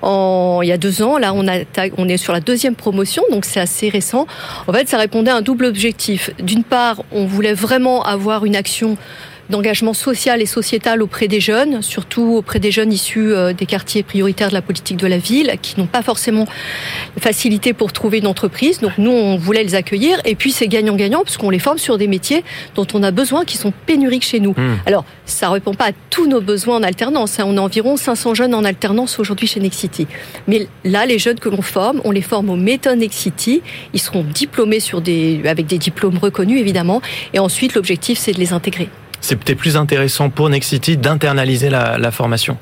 en, 0.04 0.60
il 0.62 0.68
y 0.68 0.72
a 0.72 0.78
deux 0.78 1.02
ans. 1.02 1.18
Là, 1.18 1.34
on, 1.34 1.48
a, 1.48 1.62
on 1.98 2.08
est 2.08 2.18
sur 2.18 2.32
la 2.32 2.42
deuxième 2.42 2.76
promotion, 2.76 3.24
donc 3.32 3.46
c'est 3.46 3.60
assez 3.60 3.90
récent. 3.90 4.28
En 4.68 4.74
fait, 4.74 4.88
ça 4.88 5.00
répondait 5.00 5.32
à 5.32 5.38
un 5.38 5.42
double 5.42 5.66
objectif. 5.66 6.30
D'une 6.40 6.64
part, 6.64 7.02
on 7.12 7.26
voulait 7.26 7.56
vraiment 7.56 8.04
avoir 8.04 8.46
une 8.46 8.56
action 8.56 8.98
d'engagement 9.50 9.94
social 9.94 10.42
et 10.42 10.46
sociétal 10.46 11.02
auprès 11.02 11.28
des 11.28 11.40
jeunes, 11.40 11.82
surtout 11.82 12.36
auprès 12.36 12.60
des 12.60 12.72
jeunes 12.72 12.92
issus 12.92 13.34
euh, 13.34 13.54
des 13.54 13.66
quartiers 13.66 14.04
prioritaires 14.04 14.50
de 14.50 14.54
la 14.54 14.62
politique 14.62 14.98
de 14.98 15.08
la 15.08 15.18
ville, 15.18 15.54
qui 15.62 15.80
n'ont 15.80 15.88
pas 15.88 16.02
forcément 16.02 16.46
facilité 17.20 17.74
pour 17.74 17.94
trouver 17.94 18.20
une 18.20 18.28
entreprise. 18.28 18.80
Donc 18.80 18.94
nous, 18.98 19.12
on 19.12 19.38
voulait 19.38 19.64
les 19.64 19.76
accueillir. 19.76 20.20
Et 20.26 20.36
puis 20.36 20.52
c'est 20.52 20.68
gagnant-gagnant, 20.68 21.24
parce 21.24 21.38
qu'on 21.38 21.50
les 21.50 21.60
forme 21.60 21.78
sur 21.78 21.98
des 21.98 22.08
métiers 22.08 22.44
dont 22.76 22.88
on 22.94 23.04
a 23.04 23.12
besoin, 23.12 23.46
qui 23.46 23.58
sont 23.58 23.74
pénuriques 23.86 24.26
chez 24.26 24.40
nous. 24.40 24.52
Hmm. 24.52 24.78
Alors, 24.86 25.06
ça 25.26 25.50
répond 25.50 25.74
pas 25.74 25.90
à 25.90 25.92
tous 26.10 26.28
nos 26.28 26.42
besoins 26.42 26.78
en 26.78 26.84
alternance. 26.84 27.40
Hein. 27.40 27.46
On 27.48 27.58
a 27.58 27.62
environ 27.62 27.98
500 27.98 28.34
jeunes 28.34 28.54
en 28.54 28.64
alternance 28.64 29.20
aujourd'hui 29.20 29.48
chez 29.48 29.60
Nexity. 29.60 30.08
Mais 30.48 30.68
là, 30.84 31.06
les 31.06 31.20
jeunes 31.20 31.40
que 31.40 31.50
l'on 31.50 31.62
forme, 31.62 32.02
on 32.04 32.12
les 32.12 32.22
forme 32.22 32.50
au 32.50 32.56
méthode 32.56 33.00
Nexity. 33.00 33.62
Ils 33.94 34.00
seront 34.00 34.24
diplômés 34.24 34.80
sur 34.80 35.02
des, 35.02 35.42
avec 35.46 35.68
des 35.68 35.78
diplômes 35.78 36.18
reconnus, 36.18 36.60
évidemment. 36.60 37.02
Et 37.34 37.40
ensuite, 37.40 37.76
l'objectif, 37.76 38.18
c'est 38.18 38.34
de 38.34 38.40
les 38.40 38.54
intégrer 38.54 38.90
c'est 39.22 39.36
peut-être 39.36 39.58
plus 39.58 39.78
intéressant 39.78 40.30
pour 40.30 40.50
Nexity 40.50 40.98
d'internaliser 40.98 41.70
la, 41.70 42.12
formation. 42.12 42.58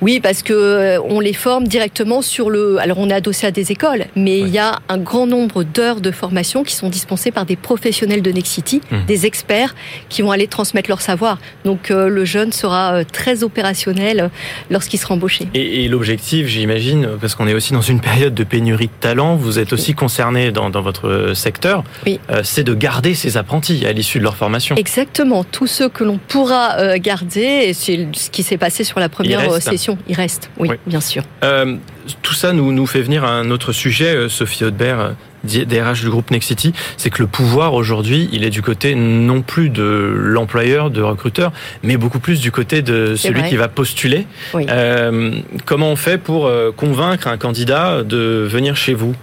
Oui, 0.00 0.20
parce 0.20 0.42
que 0.42 0.52
euh, 0.52 1.00
on 1.08 1.20
les 1.20 1.32
forme 1.32 1.66
directement 1.66 2.22
sur 2.22 2.50
le. 2.50 2.78
Alors, 2.78 2.98
on 2.98 3.08
est 3.08 3.14
adossé 3.14 3.46
à 3.46 3.50
des 3.50 3.72
écoles, 3.72 4.06
mais 4.16 4.38
il 4.38 4.48
y 4.48 4.58
a 4.58 4.80
un 4.88 4.98
grand 4.98 5.26
nombre 5.26 5.64
d'heures 5.64 6.00
de 6.00 6.10
formation 6.10 6.62
qui 6.64 6.74
sont 6.74 6.88
dispensées 6.88 7.30
par 7.30 7.46
des 7.46 7.56
professionnels 7.56 8.22
de 8.22 8.30
Nexity, 8.30 8.80
mmh. 8.90 8.96
des 9.06 9.26
experts 9.26 9.74
qui 10.08 10.22
vont 10.22 10.30
aller 10.30 10.46
transmettre 10.46 10.90
leur 10.90 11.00
savoir. 11.00 11.38
Donc, 11.64 11.90
euh, 11.90 12.08
le 12.08 12.24
jeune 12.24 12.52
sera 12.52 12.94
euh, 12.94 13.04
très 13.10 13.44
opérationnel 13.44 14.30
lorsqu'il 14.70 14.98
sera 14.98 15.14
embauché. 15.14 15.48
Et, 15.54 15.88
l'objectif, 15.88 16.46
j'imagine, 16.46 17.08
parce 17.20 17.34
qu'on 17.34 17.46
est 17.46 17.54
aussi 17.54 17.72
dans 17.72 17.80
une 17.80 18.00
période 18.00 18.34
de 18.34 18.44
pénurie 18.44 18.86
de 18.86 18.92
talents, 19.00 19.36
vous 19.36 19.58
êtes 19.58 19.72
aussi 19.72 19.94
concerné 19.94 20.50
dans, 20.52 20.70
votre 20.74 21.32
secteur, 21.34 21.84
oui. 22.04 22.18
c'est 22.42 22.64
de 22.64 22.74
garder 22.74 23.14
ces 23.14 23.36
apprentis 23.36 23.86
à 23.86 23.92
l'issue 23.92 24.18
de 24.18 24.24
leur 24.24 24.36
formation. 24.36 24.76
Exactement. 24.76 25.44
Tous 25.44 25.66
ceux 25.66 25.88
que 25.88 26.04
l'on 26.04 26.18
pourra 26.18 26.98
garder, 26.98 27.40
et 27.40 27.74
c'est 27.74 28.08
ce 28.12 28.30
qui 28.30 28.42
s'est 28.42 28.58
passé 28.58 28.84
sur 28.84 28.98
la 28.98 29.08
première 29.08 29.60
il 30.08 30.14
reste, 30.14 30.50
oui, 30.58 30.70
bien 30.86 31.00
sûr. 31.00 31.22
Euh, 31.42 31.76
tout 32.22 32.34
ça 32.34 32.52
nous, 32.52 32.72
nous 32.72 32.86
fait 32.86 33.02
venir 33.02 33.24
à 33.24 33.30
un 33.30 33.50
autre 33.50 33.72
sujet, 33.72 34.14
euh, 34.14 34.28
Sophie 34.28 34.64
Audebert, 34.64 35.14
DRH 35.44 36.00
du 36.00 36.10
groupe 36.10 36.30
Nexity, 36.30 36.72
c'est 36.96 37.10
que 37.10 37.22
le 37.22 37.28
pouvoir 37.28 37.74
aujourd'hui, 37.74 38.30
il 38.32 38.44
est 38.44 38.50
du 38.50 38.62
côté 38.62 38.94
non 38.94 39.42
plus 39.42 39.68
de 39.68 40.14
l'employeur, 40.16 40.90
de 40.90 41.02
recruteur, 41.02 41.52
mais 41.82 41.98
beaucoup 41.98 42.18
plus 42.18 42.40
du 42.40 42.50
côté 42.50 42.80
de 42.80 43.14
celui 43.14 43.42
qui 43.44 43.56
va 43.56 43.68
postuler. 43.68 44.26
Euh, 44.54 45.32
comment 45.66 45.90
on 45.90 45.96
fait 45.96 46.16
pour 46.16 46.50
convaincre 46.76 47.28
un 47.28 47.36
candidat 47.36 48.02
de 48.02 48.46
venir 48.48 48.74
chez 48.74 48.94
vous? 48.94 49.14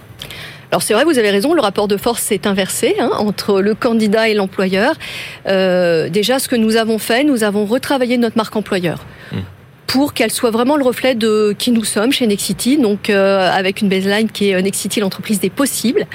Alors 0.70 0.82
c'est 0.82 0.94
vrai, 0.94 1.04
vous 1.04 1.18
avez 1.18 1.30
raison, 1.30 1.54
le 1.54 1.60
rapport 1.60 1.88
de 1.88 1.96
force 1.96 2.22
s'est 2.22 2.46
inversé 2.46 2.94
hein, 3.00 3.10
entre 3.18 3.60
le 3.60 3.74
candidat 3.74 4.28
et 4.28 4.34
l'employeur. 4.34 4.94
déjà, 5.44 6.38
ce 6.38 6.46
que 6.48 6.56
nous 6.56 6.76
avons 6.76 6.98
fait, 6.98 7.24
nous 7.24 7.42
avons 7.42 7.66
retravaillé 7.66 8.16
notre 8.16 8.36
marque 8.36 8.54
employeur. 8.54 9.04
Hmm 9.32 9.40
pour 9.86 10.14
qu'elle 10.14 10.30
soit 10.30 10.50
vraiment 10.50 10.76
le 10.76 10.84
reflet 10.84 11.14
de 11.14 11.54
qui 11.58 11.70
nous 11.70 11.84
sommes 11.84 12.12
chez 12.12 12.26
Nexity, 12.26 12.78
donc 12.78 13.10
euh, 13.10 13.50
avec 13.50 13.82
une 13.82 13.88
baseline 13.88 14.30
qui 14.30 14.50
est 14.50 14.54
euh, 14.54 14.62
Nexity, 14.62 15.00
l'entreprise 15.00 15.40
des 15.40 15.50
possibles. 15.50 16.06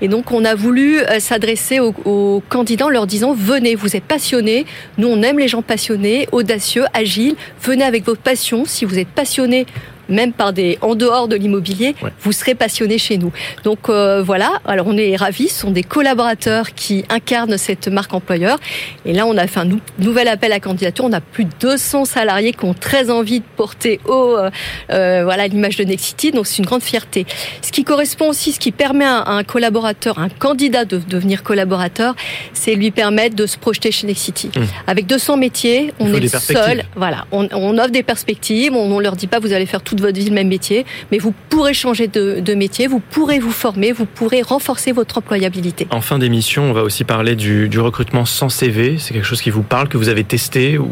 Et 0.00 0.08
donc 0.08 0.30
on 0.30 0.44
a 0.44 0.54
voulu 0.54 1.00
euh, 1.00 1.18
s'adresser 1.18 1.80
aux, 1.80 1.94
aux, 2.04 2.42
candidats 2.48 2.86
en 2.86 2.90
leur 2.90 3.06
disant 3.06 3.34
venez, 3.34 3.74
vous 3.74 3.96
êtes 3.96 4.04
passionnés, 4.04 4.66
nous 4.98 5.08
on 5.08 5.22
aime 5.22 5.38
les 5.38 5.48
gens 5.48 5.62
passionnés, 5.62 6.28
audacieux, 6.32 6.84
agiles, 6.92 7.34
venez 7.62 7.84
avec 7.84 8.04
votre 8.04 8.20
passion. 8.20 8.64
Si 8.64 8.84
vous 8.84 8.98
êtes 8.98 9.08
passionné 9.08 9.66
même 10.08 10.32
par 10.32 10.52
des 10.52 10.78
en 10.80 10.94
dehors 10.94 11.28
de 11.28 11.36
l'immobilier, 11.36 11.94
vous 12.20 12.32
serez 12.32 12.54
passionné 12.54 12.98
chez 12.98 13.18
nous. 13.18 13.32
Donc 13.64 13.88
euh, 13.88 14.22
voilà, 14.22 14.52
alors 14.64 14.86
on 14.88 14.96
est 14.96 15.16
ravis, 15.16 15.48
ce 15.48 15.60
sont 15.60 15.70
des 15.70 15.82
collaborateurs 15.82 16.74
qui 16.74 17.04
incarnent 17.08 17.56
cette 17.58 17.88
marque 17.88 18.14
employeur. 18.14 18.58
Et 19.04 19.12
là, 19.12 19.26
on 19.26 19.36
a 19.36 19.46
fait 19.46 19.60
un 19.60 19.68
nouvel 19.98 20.28
appel 20.28 20.52
à 20.52 20.60
candidature. 20.60 21.04
On 21.04 21.12
a 21.12 21.20
plus 21.20 21.44
de 21.44 21.50
200 21.60 22.04
salariés 22.04 22.52
qui 22.52 22.64
ont 22.64 22.74
très 22.74 23.10
envie 23.10 23.40
de 23.40 23.44
porter 23.56 24.00
haut 24.06 24.36
euh, 24.36 24.50
euh, 24.90 25.22
voilà 25.24 25.46
l'image 25.46 25.76
de 25.76 25.84
Nexity. 25.84 26.32
Donc 26.32 26.46
c'est 26.46 26.58
une 26.58 26.66
grande 26.66 26.82
fierté. 26.82 27.26
Ce 27.62 27.72
qui 27.72 27.84
correspond 27.84 28.28
aussi, 28.30 28.52
ce 28.52 28.60
qui 28.60 28.72
permet 28.72 29.04
à 29.04 29.28
un 29.28 29.44
collaborateur, 29.44 30.18
un 30.18 30.28
candidat 30.28 30.84
de 30.84 30.98
devenir 30.98 31.42
collaborateur, 31.42 32.14
c'est 32.52 32.74
lui 32.74 32.90
permettre 32.90 33.36
de 33.36 33.46
se 33.46 33.58
projeter 33.58 33.90
chez 33.90 34.06
Nexity. 34.06 34.48
Mmh. 34.48 34.62
Avec 34.86 35.06
200 35.06 35.36
métiers, 35.36 35.92
on 36.00 36.12
est 36.12 36.28
seul. 36.36 36.84
Voilà, 36.96 37.26
on, 37.32 37.44
offre 37.78 37.90
des 37.90 38.02
perspectives. 38.02 38.72
On, 38.74 38.90
on 38.90 39.00
leur 39.00 39.16
dit 39.16 39.26
pas 39.26 39.38
vous 39.38 39.52
allez 39.52 39.66
faire 39.66 39.82
tout 39.82 39.93
toute 39.94 40.00
votre 40.04 40.18
vie 40.18 40.28
le 40.28 40.34
même 40.34 40.48
métier, 40.48 40.84
mais 41.12 41.18
vous 41.18 41.32
pourrez 41.50 41.72
changer 41.72 42.08
de, 42.08 42.40
de 42.40 42.54
métier, 42.54 42.88
vous 42.88 42.98
pourrez 42.98 43.38
vous 43.38 43.52
former, 43.52 43.92
vous 43.92 44.06
pourrez 44.06 44.42
renforcer 44.42 44.90
votre 44.90 45.18
employabilité. 45.18 45.86
En 45.90 46.00
fin 46.00 46.18
d'émission, 46.18 46.64
on 46.64 46.72
va 46.72 46.82
aussi 46.82 47.04
parler 47.04 47.36
du, 47.36 47.68
du 47.68 47.78
recrutement 47.78 48.24
sans 48.24 48.48
CV. 48.48 48.96
C'est 48.98 49.14
quelque 49.14 49.26
chose 49.26 49.40
qui 49.40 49.50
vous 49.50 49.62
parle, 49.62 49.88
que 49.88 49.96
vous 49.96 50.08
avez 50.08 50.24
testé 50.24 50.78
ou 50.78 50.90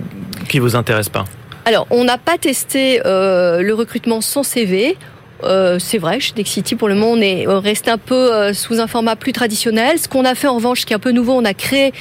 qui 0.48 0.60
vous 0.60 0.76
intéresse 0.76 1.08
pas? 1.08 1.24
Alors, 1.64 1.86
on 1.90 2.04
n'a 2.04 2.18
pas 2.18 2.38
testé 2.38 3.00
euh, 3.06 3.62
le 3.62 3.74
recrutement 3.74 4.20
sans 4.20 4.42
CV. 4.42 4.96
Euh, 5.44 5.78
c'est 5.78 5.98
vrai, 5.98 6.20
chez 6.20 6.32
Dexity, 6.34 6.74
pour 6.76 6.88
le 6.88 6.94
moment, 6.94 7.12
on 7.12 7.20
est 7.20 7.46
resté 7.46 7.90
un 7.90 7.98
peu 7.98 8.14
euh, 8.32 8.52
sous 8.54 8.80
un 8.80 8.86
format 8.86 9.16
plus 9.16 9.32
traditionnel. 9.32 9.98
Ce 9.98 10.08
qu'on 10.08 10.24
a 10.24 10.34
fait, 10.34 10.46
en 10.48 10.56
revanche, 10.56 10.84
qui 10.84 10.92
est 10.92 10.96
un 10.96 11.00
peu 11.00 11.12
nouveau, 11.12 11.32
on 11.32 11.44
a 11.44 11.54
créé 11.54 11.92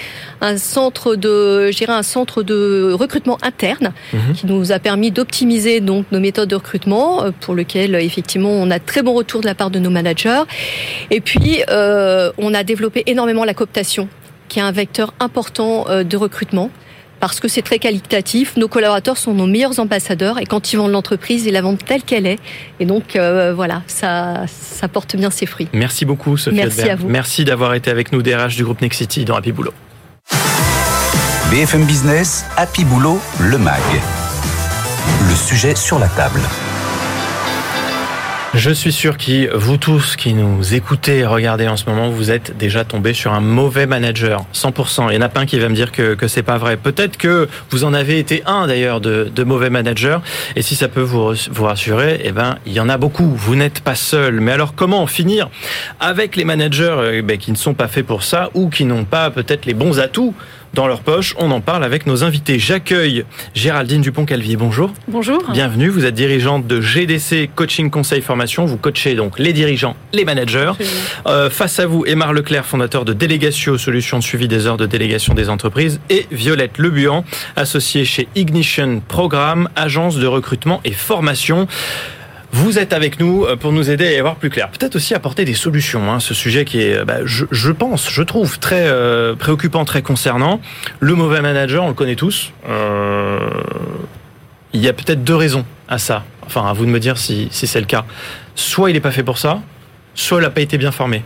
un 0.41 0.57
centre 0.57 1.15
de, 1.15 1.69
un 1.89 2.03
centre 2.03 2.43
de 2.43 2.91
recrutement 2.93 3.37
interne, 3.43 3.93
Mhm. 4.13 4.33
qui 4.33 4.45
nous 4.45 4.71
a 4.71 4.79
permis 4.79 5.11
d'optimiser 5.11 5.79
donc 5.81 6.05
nos 6.11 6.19
méthodes 6.19 6.49
de 6.49 6.55
recrutement, 6.55 7.23
euh, 7.23 7.31
pour 7.39 7.55
lequel, 7.55 7.95
effectivement, 7.95 8.49
on 8.51 8.69
a 8.71 8.79
très 8.79 9.01
bon 9.01 9.13
retour 9.13 9.41
de 9.41 9.45
la 9.47 9.55
part 9.55 9.71
de 9.71 9.79
nos 9.79 9.89
managers. 9.89 10.43
Et 11.09 11.21
puis, 11.21 11.63
euh, 11.69 12.31
on 12.37 12.53
a 12.53 12.63
développé 12.63 13.03
énormément 13.07 13.43
la 13.45 13.53
cooptation, 13.53 14.07
qui 14.49 14.59
est 14.59 14.63
un 14.63 14.71
vecteur 14.71 15.13
important 15.19 15.85
de 16.03 16.17
recrutement 16.17 16.69
parce 17.21 17.39
que 17.39 17.47
c'est 17.47 17.61
très 17.61 17.79
qualitatif. 17.79 18.57
Nos 18.57 18.67
collaborateurs 18.67 19.17
sont 19.17 19.33
nos 19.33 19.47
meilleurs 19.47 19.79
ambassadeurs 19.79 20.39
et 20.39 20.45
quand 20.45 20.73
ils 20.73 20.77
vendent 20.77 20.91
l'entreprise, 20.91 21.45
ils 21.45 21.53
la 21.53 21.61
vendent 21.61 21.83
telle 21.83 22.01
qu'elle 22.03 22.25
est. 22.27 22.39
Et 22.79 22.85
donc 22.85 23.15
euh, 23.15 23.53
voilà, 23.55 23.83
ça, 23.87 24.45
ça 24.47 24.87
porte 24.87 25.15
bien 25.15 25.29
ses 25.29 25.45
fruits. 25.45 25.69
Merci 25.71 26.03
beaucoup, 26.03 26.35
Sophie 26.35 26.57
Merci 26.57 26.81
Adbert. 26.81 26.93
à 26.93 26.95
vous. 26.97 27.07
Merci 27.07 27.45
d'avoir 27.45 27.73
été 27.75 27.89
avec 27.89 28.11
nous, 28.11 28.21
DRH 28.21 28.55
du 28.55 28.63
groupe 28.65 28.81
Nexity 28.81 29.23
dans 29.23 29.35
Happy 29.35 29.51
Boulot. 29.51 29.73
BFM 31.51 31.85
Business, 31.85 32.45
Happy 32.57 32.83
Boulot, 32.85 33.19
le 33.39 33.57
MAG. 33.57 33.81
Le 35.29 35.35
sujet 35.35 35.75
sur 35.75 35.99
la 35.99 36.07
table. 36.07 36.41
Je 38.53 38.69
suis 38.69 38.91
sûr 38.91 39.17
que 39.17 39.55
vous 39.55 39.77
tous 39.77 40.17
qui 40.17 40.33
nous 40.33 40.73
écoutez 40.73 41.19
et 41.19 41.25
regardez 41.25 41.69
en 41.69 41.77
ce 41.77 41.89
moment, 41.89 42.09
vous 42.09 42.31
êtes 42.31 42.57
déjà 42.57 42.83
tombés 42.83 43.13
sur 43.13 43.31
un 43.31 43.39
mauvais 43.39 43.85
manager, 43.85 44.45
100%. 44.53 45.05
Il 45.07 45.11
n'y 45.11 45.17
en 45.17 45.25
a 45.25 45.29
pas 45.29 45.39
un 45.39 45.45
qui 45.45 45.57
va 45.57 45.69
me 45.69 45.73
dire 45.73 45.93
que, 45.93 46.15
que 46.15 46.27
c'est 46.27 46.43
pas 46.43 46.57
vrai. 46.57 46.75
Peut-être 46.75 47.15
que 47.15 47.47
vous 47.69 47.85
en 47.85 47.93
avez 47.93 48.19
été 48.19 48.43
un 48.45 48.67
d'ailleurs 48.67 48.99
de, 48.99 49.31
de 49.33 49.43
mauvais 49.45 49.69
managers. 49.69 50.17
Et 50.57 50.61
si 50.63 50.75
ça 50.75 50.89
peut 50.89 51.01
vous, 51.01 51.33
vous 51.49 51.63
rassurer, 51.63 52.19
eh 52.25 52.33
ben, 52.33 52.57
il 52.65 52.73
y 52.73 52.81
en 52.81 52.89
a 52.89 52.97
beaucoup. 52.97 53.33
Vous 53.33 53.55
n'êtes 53.55 53.79
pas 53.79 53.95
seul. 53.95 54.41
Mais 54.41 54.51
alors, 54.51 54.75
comment 54.75 55.01
en 55.01 55.07
finir 55.07 55.49
avec 56.01 56.35
les 56.35 56.43
managers 56.43 56.95
euh, 56.97 57.21
ben, 57.21 57.37
qui 57.37 57.51
ne 57.51 57.57
sont 57.57 57.73
pas 57.73 57.87
faits 57.87 58.05
pour 58.05 58.21
ça 58.21 58.49
ou 58.53 58.69
qui 58.69 58.83
n'ont 58.83 59.05
pas 59.05 59.31
peut-être 59.31 59.65
les 59.65 59.73
bons 59.73 59.97
atouts 59.97 60.35
dans 60.73 60.87
leur 60.87 61.01
poche 61.01 61.35
On 61.37 61.51
en 61.51 61.61
parle 61.61 61.83
avec 61.83 62.05
nos 62.05 62.23
invités. 62.23 62.59
J'accueille 62.59 63.25
Géraldine 63.53 64.01
Dupont-Calvier. 64.01 64.55
Bonjour. 64.55 64.91
Bonjour. 65.07 65.43
Bienvenue, 65.51 65.89
vous 65.89 66.05
êtes 66.05 66.15
dirigeante 66.15 66.67
de 66.67 66.81
GDC 66.81 67.49
Coaching 67.53 67.89
Conseil 67.89 68.21
Formation. 68.21 68.65
Vous 68.65 68.77
coachez 68.77 69.15
donc 69.15 69.39
les 69.39 69.53
dirigeants, 69.53 69.95
les 70.13 70.25
managers. 70.25 70.73
Euh, 71.27 71.49
face 71.49 71.79
à 71.79 71.85
vous, 71.85 72.05
Émar 72.05 72.33
Leclerc, 72.33 72.65
fondateur 72.65 73.05
de 73.05 73.13
Délégatio, 73.13 73.77
solution 73.77 74.19
de 74.19 74.23
suivi 74.23 74.47
des 74.47 74.67
heures 74.67 74.77
de 74.77 74.85
délégation 74.85 75.33
des 75.33 75.49
entreprises, 75.49 75.99
et 76.09 76.25
Violette 76.31 76.77
Lebuan, 76.77 77.23
associée 77.55 78.05
chez 78.05 78.27
Ignition 78.35 79.01
Programme, 79.07 79.69
agence 79.75 80.17
de 80.17 80.27
recrutement 80.27 80.81
et 80.83 80.91
formation. 80.91 81.67
Vous 82.51 82.79
êtes 82.79 82.91
avec 82.93 83.19
nous 83.19 83.45
euh, 83.45 83.55
pour 83.55 83.71
nous 83.71 83.89
aider 83.89 84.07
à 84.07 84.17
y 84.17 84.19
voir 84.21 84.35
plus 84.35 84.49
clair. 84.49 84.69
Peut-être 84.69 84.95
aussi 84.95 85.13
apporter 85.13 85.45
des 85.45 85.53
solutions. 85.53 86.11
Hein, 86.11 86.19
ce 86.19 86.33
sujet 86.33 86.65
qui 86.65 86.81
est, 86.81 87.03
bah, 87.05 87.19
je, 87.23 87.45
je 87.51 87.71
pense, 87.71 88.09
je 88.09 88.21
trouve 88.23 88.59
très 88.59 88.87
euh, 88.87 89.35
préoccupant, 89.35 89.85
très 89.85 90.01
concernant. 90.01 90.59
Le 90.99 91.15
mauvais 91.15 91.41
manager, 91.41 91.83
on 91.83 91.87
le 91.89 91.93
connaît 91.93 92.15
tous. 92.15 92.51
Euh, 92.67 93.39
il 94.73 94.81
y 94.81 94.87
a 94.89 94.93
peut-être 94.93 95.23
deux 95.23 95.35
raisons 95.35 95.65
à 95.87 95.97
ça. 95.97 96.23
Enfin, 96.45 96.65
à 96.67 96.73
vous 96.73 96.85
de 96.85 96.91
me 96.91 96.99
dire 96.99 97.17
si, 97.17 97.47
si 97.51 97.67
c'est 97.67 97.79
le 97.79 97.85
cas. 97.85 98.03
Soit 98.55 98.89
il 98.89 98.93
n'est 98.93 98.99
pas 98.99 99.11
fait 99.11 99.23
pour 99.23 99.37
ça, 99.37 99.61
soit 100.13 100.39
il 100.39 100.43
n'a 100.43 100.49
pas 100.49 100.61
été 100.61 100.77
bien 100.77 100.91
formé. 100.91 101.23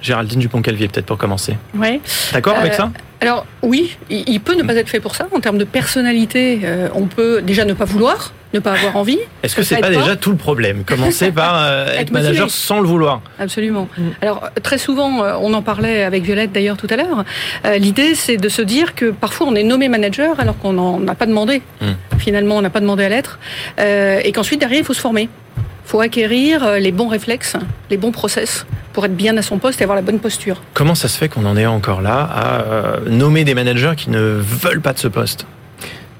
Géraldine 0.00 0.38
Dupont-Calvier, 0.38 0.86
peut-être 0.86 1.06
pour 1.06 1.18
commencer. 1.18 1.56
Ouais. 1.74 2.00
D'accord 2.32 2.56
avec 2.56 2.74
Euh, 2.74 2.76
ça? 2.76 2.92
Alors 3.20 3.44
oui, 3.62 3.96
il 4.10 4.22
il 4.28 4.40
peut 4.40 4.54
ne 4.54 4.62
pas 4.62 4.76
être 4.76 4.88
fait 4.88 5.00
pour 5.00 5.16
ça. 5.16 5.26
En 5.34 5.40
termes 5.40 5.58
de 5.58 5.64
personnalité, 5.64 6.60
euh, 6.62 6.88
on 6.94 7.06
peut 7.06 7.42
déjà 7.42 7.64
ne 7.64 7.72
pas 7.72 7.84
vouloir, 7.84 8.32
ne 8.54 8.60
pas 8.60 8.72
avoir 8.72 8.96
envie. 8.96 9.18
Est-ce 9.42 9.54
que 9.54 9.62
c'est 9.62 9.76
pas 9.76 9.88
pas 9.88 9.94
déjà 9.94 10.16
tout 10.16 10.30
le 10.30 10.36
problème 10.36 10.84
Commencer 10.84 11.30
par 11.32 11.54
euh, 11.62 11.86
être 11.92 12.00
Être 12.00 12.10
manager 12.12 12.50
sans 12.50 12.80
le 12.80 12.86
vouloir. 12.88 13.20
Absolument. 13.38 13.88
Alors 14.22 14.44
euh, 14.44 14.60
très 14.62 14.78
souvent, 14.78 15.22
euh, 15.22 15.34
on 15.40 15.52
en 15.54 15.62
parlait 15.62 16.02
avec 16.02 16.22
Violette 16.22 16.52
d'ailleurs 16.52 16.76
tout 16.76 16.86
à 16.90 16.96
l'heure. 16.96 17.24
euh, 17.66 17.76
L'idée, 17.78 18.14
c'est 18.14 18.36
de 18.38 18.48
se 18.48 18.62
dire 18.62 18.94
que 18.94 19.10
parfois 19.10 19.46
on 19.48 19.54
est 19.54 19.62
nommé 19.64 19.88
manager 19.88 20.40
alors 20.40 20.56
qu'on 20.58 20.72
n'en 20.72 21.06
a 21.08 21.14
pas 21.14 21.26
demandé. 21.26 21.62
Mm. 21.82 21.86
Finalement, 22.18 22.56
on 22.56 22.62
n'a 22.62 22.70
pas 22.70 22.80
demandé 22.80 23.04
à 23.04 23.08
l'être, 23.08 23.38
euh, 23.78 24.20
et 24.24 24.32
qu'ensuite 24.32 24.60
derrière, 24.60 24.80
il 24.80 24.84
faut 24.84 24.94
se 24.94 25.00
former. 25.00 25.28
Il 25.58 25.90
faut 25.90 26.00
acquérir 26.00 26.72
les 26.72 26.92
bons 26.92 27.08
réflexes, 27.08 27.54
les 27.88 27.96
bons 27.96 28.12
process 28.12 28.66
pour 28.92 29.06
être 29.06 29.16
bien 29.16 29.36
à 29.38 29.42
son 29.42 29.56
poste 29.58 29.80
et 29.80 29.84
avoir 29.84 29.96
la 29.96 30.02
bonne 30.02 30.18
posture. 30.18 30.60
Comment 30.74 30.94
ça 30.94 31.08
se 31.08 31.16
fait 31.16 31.28
qu'on 31.30 31.46
en 31.46 31.56
est 31.56 31.64
encore 31.64 32.02
là 32.02 32.20
à 32.20 33.00
nommer 33.08 33.44
des 33.44 33.54
managers 33.54 33.92
qui 33.96 34.10
ne 34.10 34.18
veulent 34.20 34.82
pas 34.82 34.92
de 34.92 34.98
ce 34.98 35.08
poste? 35.08 35.46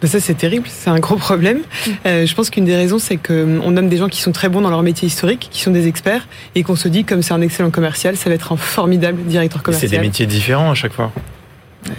Ben 0.00 0.06
ça 0.08 0.20
c'est 0.20 0.34
terrible, 0.34 0.66
c'est 0.68 0.90
un 0.90 1.00
gros 1.00 1.16
problème. 1.16 1.60
Euh, 2.06 2.24
je 2.24 2.34
pense 2.34 2.50
qu'une 2.50 2.64
des 2.64 2.76
raisons 2.76 2.98
c'est 2.98 3.16
qu'on 3.16 3.70
nomme 3.70 3.88
des 3.88 3.96
gens 3.96 4.08
qui 4.08 4.20
sont 4.20 4.32
très 4.32 4.48
bons 4.48 4.60
dans 4.60 4.70
leur 4.70 4.82
métier 4.82 5.06
historique, 5.08 5.48
qui 5.50 5.60
sont 5.62 5.72
des 5.72 5.88
experts, 5.88 6.28
et 6.54 6.62
qu'on 6.62 6.76
se 6.76 6.86
dit 6.88 7.04
comme 7.04 7.22
c'est 7.22 7.34
un 7.34 7.40
excellent 7.40 7.70
commercial, 7.70 8.16
ça 8.16 8.28
va 8.28 8.36
être 8.36 8.52
un 8.52 8.56
formidable 8.56 9.22
directeur 9.24 9.58
C'est 9.58 9.64
commercial. 9.64 9.90
des 9.90 9.98
métiers 9.98 10.26
différents 10.26 10.70
à 10.70 10.74
chaque 10.74 10.92
fois. 10.92 11.10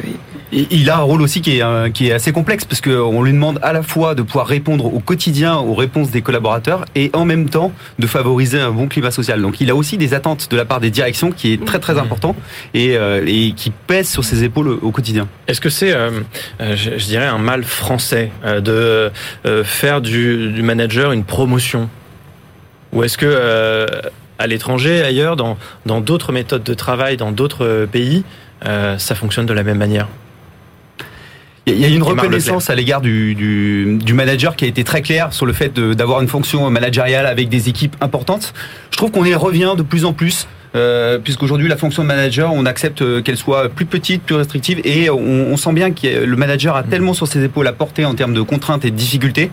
Et 0.06 0.15
il 0.51 0.89
a 0.89 0.98
un 0.98 1.01
rôle 1.01 1.22
aussi 1.22 1.41
qui 1.41 1.58
est, 1.58 1.63
euh, 1.63 1.89
qui 1.89 2.08
est 2.08 2.12
assez 2.12 2.32
complexe 2.32 2.65
parce 2.65 2.82
qu'on 2.82 3.22
lui 3.24 3.32
demande 3.34 3.60
à 3.62 3.72
la 3.74 3.84
fois 3.84 4.15
de 4.15 4.22
pouvoir 4.24 4.48
répondre 4.48 4.86
au 4.86 5.00
quotidien 5.00 5.58
aux 5.58 5.75
réponses 5.75 6.10
des 6.12 6.22
collaborateurs 6.22 6.86
et 6.96 7.12
en 7.13 7.24
même 7.25 7.50
temps 7.50 7.72
de 8.00 8.08
favoriser 8.08 8.60
un 8.60 8.72
bon 8.72 8.88
climat 8.88 9.12
social. 9.12 9.41
Donc 9.41 9.62
il 9.62 9.70
a 9.70 9.75
aussi 9.75 9.98
des 9.98 10.13
attentes 10.13 10.50
de 10.50 10.58
la 10.58 10.65
part 10.65 10.79
des 10.79 10.89
directions 10.89 11.32
qui 11.32 11.53
est 11.53 11.63
très 11.65 11.79
très 11.79 11.94
Mhm. 11.94 12.00
important 12.00 12.36
et, 12.74 12.98
euh, 12.98 13.24
et 13.27 13.51
qui 13.53 13.70
pèse 13.72 14.10
sur 14.10 14.24
ses 14.24 14.44
épaules 14.44 14.70
au 14.82 14.91
quotidien. 14.91 15.27
Est-ce 15.48 15.62
que 15.62 15.70
c'est, 15.70 15.94
euh, 15.94 16.10
je, 16.60 16.98
je 16.98 17.06
dirais, 17.06 17.27
un 17.27 17.38
mal 17.38 17.63
français 17.63 18.32
de 18.46 19.12
euh, 19.46 19.63
faire 19.63 20.01
du, 20.01 20.50
du 20.51 20.62
manager 20.63 21.12
une 21.12 21.24
promotion? 21.25 21.89
Ou 22.94 23.03
est-ce 23.03 23.18
que 23.20 23.27
euh, 23.29 23.86
à 24.39 24.48
l'étranger, 24.48 25.03
ailleurs, 25.03 25.36
dans 25.36 25.58
dans 25.86 26.01
d'autres 26.01 26.32
méthodes 26.32 26.63
de 26.63 26.74
travail, 26.74 27.18
dans 27.18 27.32
d'autres 27.32 27.88
pays, 27.91 28.24
euh, 28.65 28.98
ça 28.98 29.13
fonctionne 29.13 29.46
de 29.46 29.53
la 29.53 29.63
même 29.63 29.77
manière? 29.77 30.08
Il 31.69 31.79
y 31.81 31.85
a- 31.85 31.88
une 31.88 32.03
reconnaissance 32.03 32.69
à 32.69 32.75
l'égard 32.75 33.01
du, 33.01 33.35
du, 33.35 33.97
du 33.97 34.13
manager 34.13 34.55
qui 34.55 34.65
a 34.65 34.67
été 34.67 34.83
très 34.83 35.01
claire 35.01 35.33
sur 35.33 35.45
le 35.45 35.53
fait 35.53 35.79
d'avoir 35.79 36.21
une 36.21 36.27
fonction 36.27 36.69
managériale 36.69 37.25
avec 37.25 37.49
des 37.49 37.69
équipes 37.69 37.95
importantes. 38.01 38.53
Je 38.91 38.97
trouve 38.97 39.11
qu'on 39.11 39.25
y 39.25 39.33
revient 39.35 39.73
de 39.77 39.83
plus 39.83 40.05
en 40.05 40.13
plus. 40.13 40.47
Euh, 40.75 41.17
puisqu'aujourd'hui 41.17 41.67
la 41.67 41.77
fonction 41.77 42.03
de 42.03 42.07
manager, 42.07 42.53
on 42.53 42.67
accepte 42.67 43.01
euh, 43.01 43.23
qu'elle 43.23 43.38
soit 43.38 43.69
plus 43.69 43.88
petite, 43.88 44.21
plus 44.21 44.35
restrictive, 44.35 44.79
et 44.83 45.09
on, 45.09 45.17
on 45.17 45.57
sent 45.57 45.73
bien 45.73 45.89
que 45.89 46.23
le 46.23 46.35
manager 46.35 46.75
a 46.75 46.83
tellement 46.83 47.15
sur 47.15 47.25
ses 47.25 47.43
épaules 47.43 47.65
à 47.65 47.73
porter 47.73 48.05
en 48.05 48.13
termes 48.13 48.35
de 48.35 48.41
contraintes 48.43 48.85
et 48.85 48.91
de 48.91 48.95
difficultés, 48.95 49.49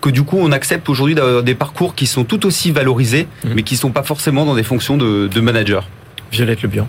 que 0.00 0.10
du 0.10 0.24
coup 0.24 0.38
on 0.40 0.50
accepte 0.50 0.88
aujourd'hui 0.88 1.14
d'avoir 1.14 1.44
des 1.44 1.54
parcours 1.54 1.94
qui 1.94 2.06
sont 2.06 2.24
tout 2.24 2.44
aussi 2.46 2.72
valorisés, 2.72 3.28
Mhm. 3.44 3.52
mais 3.54 3.62
qui 3.62 3.76
sont 3.76 3.90
pas 3.92 4.02
forcément 4.02 4.44
dans 4.44 4.56
des 4.56 4.64
fonctions 4.64 4.96
de, 4.96 5.28
de 5.32 5.40
manager. 5.40 5.88
Violette 6.32 6.62
Le 6.62 6.68
Bian. 6.68 6.88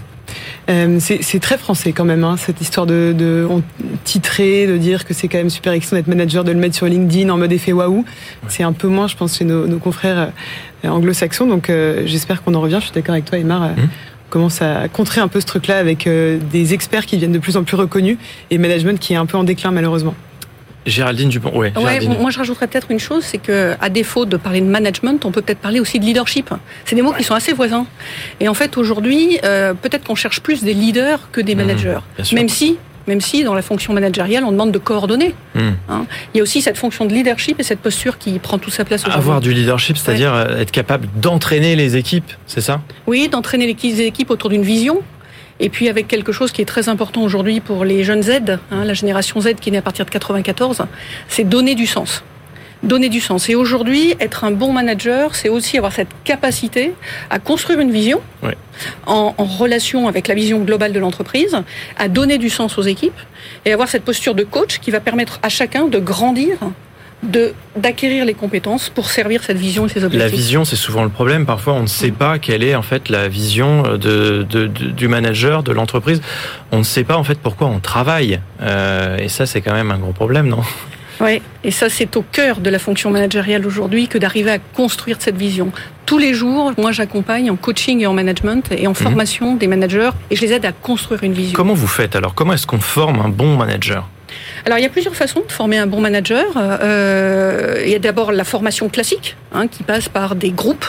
Euh, 0.69 0.97
c'est 0.99 1.39
très 1.39 1.57
français 1.57 1.93
quand 1.93 2.05
même, 2.05 2.23
hein, 2.23 2.35
cette 2.37 2.59
histoire 2.61 2.85
de, 2.85 3.13
de 3.17 3.47
on- 3.49 3.63
titrer, 4.03 4.67
de 4.67 4.77
dire 4.77 5.05
que 5.05 5.13
c'est 5.13 5.27
quand 5.27 5.37
même 5.37 5.49
super 5.49 5.73
excitant 5.73 5.95
d'être 5.95 6.07
manager, 6.07 6.43
de 6.43 6.51
le 6.51 6.59
mettre 6.59 6.75
sur 6.75 6.85
LinkedIn 6.87 7.29
en 7.29 7.37
mode 7.37 7.51
effet 7.51 7.71
waouh. 7.71 8.03
C'est 8.47 8.63
un 8.63 8.73
peu 8.73 8.87
moins, 8.87 9.07
je 9.07 9.15
pense, 9.15 9.37
chez 9.37 9.45
nos, 9.45 9.67
nos 9.67 9.77
confrères 9.79 10.31
euh, 10.85 10.89
anglo-saxons. 10.89 11.45
Donc 11.47 11.69
euh, 11.69 12.03
j'espère 12.05 12.43
qu'on 12.43 12.53
en 12.55 12.61
revient. 12.61 12.77
Je 12.79 12.85
suis 12.85 12.93
d'accord 12.93 13.13
avec 13.13 13.25
toi, 13.25 13.37
Emar. 13.37 13.63
euh, 13.63 13.67
Mhm. 13.77 13.83
on 14.27 14.29
commence 14.31 14.61
à 14.61 14.87
contrer 14.89 15.21
un 15.21 15.29
peu 15.29 15.39
ce 15.39 15.45
truc-là 15.45 15.77
avec 15.77 16.05
euh, 16.07 16.37
des 16.51 16.73
experts 16.73 17.05
qui 17.05 17.15
deviennent 17.15 17.31
de 17.31 17.39
plus 17.39 17.55
en 17.57 17.63
plus 17.63 17.77
reconnus 17.77 18.17
et 18.51 18.57
management 18.57 18.99
qui 18.99 19.13
est 19.13 19.17
un 19.17 19.25
peu 19.25 19.37
en 19.37 19.43
déclin 19.45 19.71
malheureusement. 19.71 20.15
Géraldine 20.87 21.29
Dupont. 21.29 21.49
Ouais, 21.51 21.71
Ouais, 21.75 21.81
Géraldine. 21.99 22.17
moi 22.19 22.31
je 22.31 22.37
rajouterais 22.39 22.67
peut-être 22.67 22.89
une 22.89 22.99
chose, 22.99 23.23
c'est 23.23 23.37
que 23.37 23.75
à 23.79 23.89
défaut 23.89 24.25
de 24.25 24.37
parler 24.37 24.61
de 24.61 24.65
management, 24.65 25.23
on 25.25 25.31
peut 25.31 25.41
peut-être 25.41 25.59
parler 25.59 25.79
aussi 25.79 25.99
de 25.99 26.05
leadership. 26.05 26.49
C'est 26.85 26.95
des 26.95 27.01
mots 27.01 27.13
qui 27.13 27.23
sont 27.23 27.35
assez 27.35 27.53
voisins. 27.53 27.85
Et 28.39 28.47
en 28.47 28.53
fait, 28.53 28.77
aujourd'hui, 28.77 29.39
euh, 29.43 29.73
peut-être 29.73 30.05
qu'on 30.05 30.15
cherche 30.15 30.41
plus 30.41 30.63
des 30.63 30.73
leaders 30.73 31.29
que 31.31 31.41
des 31.41 31.53
Mhm, 31.55 31.61
managers. 31.65 31.99
Même 32.33 32.49
si, 32.49 32.77
même 33.07 33.21
si 33.21 33.43
dans 33.43 33.53
la 33.53 33.61
fonction 33.61 33.93
managériale, 33.93 34.43
on 34.43 34.51
demande 34.51 34.71
de 34.71 34.77
coordonner. 34.79 35.33
Hmm. 35.55 35.71
Il 36.33 36.37
y 36.37 36.39
a 36.39 36.43
aussi 36.43 36.61
cette 36.61 36.77
fonction 36.77 37.05
de 37.05 37.13
leadership 37.13 37.59
et 37.59 37.63
cette 37.63 37.79
posture 37.79 38.17
qui 38.17 38.37
prend 38.39 38.57
toute 38.57 38.73
sa 38.73 38.83
place 38.85 39.01
aujourd'hui. 39.03 39.17
Avoir 39.19 39.41
du 39.41 39.53
leadership, 39.53 39.97
c'est-à-dire 39.97 40.33
euh, 40.33 40.59
être 40.59 40.71
capable 40.71 41.07
d'entraîner 41.15 41.75
les 41.75 41.95
équipes, 41.97 42.31
c'est 42.47 42.61
ça? 42.61 42.81
Oui, 43.07 43.29
d'entraîner 43.29 43.65
les 43.67 44.01
équipes 44.01 44.29
autour 44.29 44.49
d'une 44.49 44.63
vision. 44.63 45.01
Et 45.59 45.69
puis 45.69 45.89
avec 45.89 46.07
quelque 46.07 46.31
chose 46.31 46.51
qui 46.51 46.61
est 46.61 46.65
très 46.65 46.87
important 46.89 47.21
aujourd'hui 47.23 47.59
pour 47.61 47.83
les 47.83 48.03
jeunes 48.03 48.21
Z, 48.23 48.59
hein, 48.71 48.83
la 48.85 48.93
génération 48.93 49.39
Z 49.41 49.55
qui 49.59 49.69
est 49.69 49.71
née 49.71 49.77
à 49.79 49.81
partir 49.81 50.05
de 50.05 50.09
94, 50.11 50.85
c'est 51.27 51.43
donner 51.43 51.73
du 51.75 51.87
sens. 51.87 52.23
Donner 52.83 53.09
du 53.09 53.19
sens. 53.21 53.49
Et 53.49 53.55
aujourd'hui, 53.55 54.13
être 54.19 54.43
un 54.43 54.51
bon 54.51 54.71
manager, 54.71 55.33
c'est 55.33 55.49
aussi 55.49 55.79
avoir 55.79 55.91
cette 55.93 56.09
capacité 56.23 56.93
à 57.31 57.39
construire 57.39 57.79
une 57.79 57.89
vision 57.91 58.21
Ouais. 58.43 58.55
en, 59.07 59.33
en 59.35 59.43
relation 59.45 60.07
avec 60.07 60.27
la 60.27 60.35
vision 60.35 60.59
globale 60.59 60.93
de 60.93 60.99
l'entreprise, 60.99 61.57
à 61.97 62.07
donner 62.07 62.37
du 62.37 62.51
sens 62.51 62.77
aux 62.77 62.83
équipes 62.83 63.19
et 63.65 63.73
avoir 63.73 63.87
cette 63.89 64.03
posture 64.03 64.35
de 64.35 64.43
coach 64.43 64.77
qui 64.77 64.91
va 64.91 64.99
permettre 64.99 65.39
à 65.41 65.49
chacun 65.49 65.87
de 65.87 65.97
grandir 65.97 66.59
de 67.23 67.53
d'acquérir 67.75 68.25
les 68.25 68.33
compétences 68.35 68.89
pour 68.89 69.09
servir 69.09 69.43
cette 69.43 69.57
vision 69.57 69.85
et 69.85 69.89
ces 69.89 70.03
objectifs. 70.03 70.19
La 70.31 70.35
vision, 70.35 70.65
c'est 70.65 70.75
souvent 70.75 71.03
le 71.03 71.09
problème. 71.09 71.45
Parfois, 71.45 71.73
on 71.73 71.81
ne 71.81 71.87
sait 71.87 72.11
pas 72.11 72.37
quelle 72.39 72.63
est 72.63 72.75
en 72.75 72.81
fait 72.83 73.09
la 73.09 73.27
vision 73.27 73.83
de, 73.83 73.97
de- 73.97 74.67
de- 74.67 74.67
du 74.67 75.07
manager, 75.07 75.63
de 75.63 75.71
l'entreprise. 75.71 76.21
On 76.71 76.79
ne 76.79 76.83
sait 76.83 77.03
pas 77.03 77.17
en 77.17 77.23
fait 77.23 77.39
pourquoi 77.39 77.67
on 77.67 77.79
travaille. 77.79 78.39
Euh, 78.61 79.17
et 79.17 79.29
ça, 79.29 79.45
c'est 79.45 79.61
quand 79.61 79.73
même 79.73 79.91
un 79.91 79.97
gros 79.97 80.13
problème, 80.13 80.47
non? 80.47 80.61
Oui, 81.19 81.41
et 81.63 81.71
ça 81.71 81.89
c'est 81.89 82.15
au 82.15 82.21
cœur 82.21 82.59
de 82.59 82.69
la 82.69 82.77
fonction 82.77 83.09
managériale 83.09 83.65
aujourd'hui 83.65 84.07
que 84.07 84.19
d'arriver 84.19 84.51
à 84.51 84.59
construire 84.59 85.17
cette 85.19 85.35
vision. 85.35 85.71
Tous 86.05 86.19
les 86.19 86.35
jours, 86.35 86.73
moi 86.77 86.91
j'accompagne 86.91 87.49
en 87.49 87.55
coaching 87.55 88.01
et 88.01 88.05
en 88.05 88.13
management 88.13 88.71
et 88.71 88.85
en 88.85 88.93
formation 88.93 89.55
des 89.55 89.65
managers 89.65 90.11
et 90.29 90.35
je 90.35 90.41
les 90.43 90.53
aide 90.53 90.65
à 90.65 90.71
construire 90.71 91.23
une 91.23 91.33
vision. 91.33 91.55
Comment 91.55 91.73
vous 91.73 91.87
faites 91.87 92.15
alors? 92.15 92.35
Comment 92.35 92.53
est-ce 92.53 92.67
qu'on 92.67 92.79
forme 92.79 93.19
un 93.19 93.29
bon 93.29 93.57
manager? 93.57 94.07
Alors 94.65 94.77
il 94.77 94.81
y 94.81 94.85
a 94.85 94.89
plusieurs 94.89 95.15
façons 95.15 95.41
de 95.47 95.51
former 95.51 95.77
un 95.77 95.87
bon 95.87 96.01
manager. 96.01 96.45
Euh, 96.55 97.81
il 97.83 97.89
y 97.89 97.95
a 97.95 97.99
d'abord 97.99 98.31
la 98.31 98.43
formation 98.43 98.89
classique 98.89 99.35
hein, 99.53 99.67
qui 99.67 99.83
passe 99.83 100.09
par 100.09 100.35
des 100.35 100.51
groupes 100.51 100.85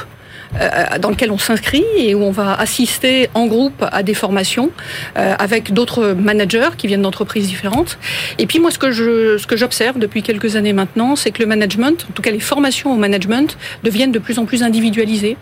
dans 1.00 1.10
lesquels 1.10 1.30
on 1.30 1.38
s'inscrit 1.38 1.84
et 1.98 2.14
où 2.14 2.22
on 2.22 2.30
va 2.30 2.54
assister 2.54 3.28
en 3.34 3.46
groupe 3.46 3.84
à 3.92 4.02
des 4.02 4.14
formations 4.14 4.70
euh, 5.16 5.34
avec 5.38 5.72
d'autres 5.72 6.14
managers 6.18 6.70
qui 6.78 6.86
viennent 6.86 7.02
d'entreprises 7.02 7.46
différentes. 7.48 7.98
Et 8.38 8.46
puis 8.46 8.58
moi, 8.58 8.70
ce 8.70 8.78
que 8.78 8.90
je, 8.90 9.36
ce 9.38 9.46
que 9.46 9.56
j'observe 9.56 9.98
depuis 9.98 10.22
quelques 10.22 10.56
années 10.56 10.72
maintenant, 10.72 11.16
c'est 11.16 11.30
que 11.32 11.42
le 11.42 11.46
management, 11.48 12.06
en 12.08 12.12
tout 12.12 12.22
cas 12.22 12.30
les 12.30 12.40
formations 12.40 12.92
au 12.92 12.96
management, 12.96 13.56
deviennent 13.84 14.12
de 14.12 14.18
plus 14.18 14.38
en 14.38 14.46
plus 14.46 14.62
individualisées. 14.62 15.36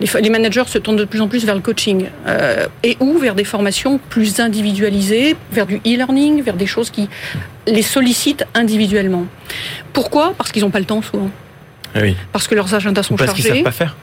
Les, 0.00 0.06
fa- 0.06 0.20
les 0.20 0.30
managers 0.30 0.64
se 0.66 0.78
tournent 0.78 0.96
de 0.96 1.04
plus 1.04 1.20
en 1.20 1.28
plus 1.28 1.44
vers 1.44 1.54
le 1.54 1.60
coaching 1.60 2.06
euh, 2.26 2.66
et 2.82 2.96
ou 3.00 3.16
vers 3.18 3.34
des 3.34 3.44
formations 3.44 3.98
plus 4.10 4.40
individualisées, 4.40 5.36
vers 5.52 5.66
du 5.66 5.76
e-learning, 5.86 6.42
vers 6.42 6.54
des 6.56 6.66
choses 6.66 6.90
qui 6.90 7.08
les 7.66 7.82
sollicitent 7.82 8.44
individuellement. 8.54 9.26
Pourquoi? 9.92 10.34
Parce 10.36 10.52
qu'ils 10.52 10.62
n'ont 10.62 10.70
pas 10.70 10.80
le 10.80 10.84
temps 10.84 11.02
souvent. 11.02 11.30
Ah 11.94 12.00
Oui. 12.02 12.16
Parce 12.32 12.48
que 12.48 12.54
leurs 12.56 12.74
agendas 12.74 13.04
sont 13.04 13.14
Ou 13.14 13.16
parce 13.16 13.32
qu'ils 13.32 13.44
chargés. 13.44 13.60
savent 13.60 13.64
pas 13.64 13.70
faire. 13.70 13.96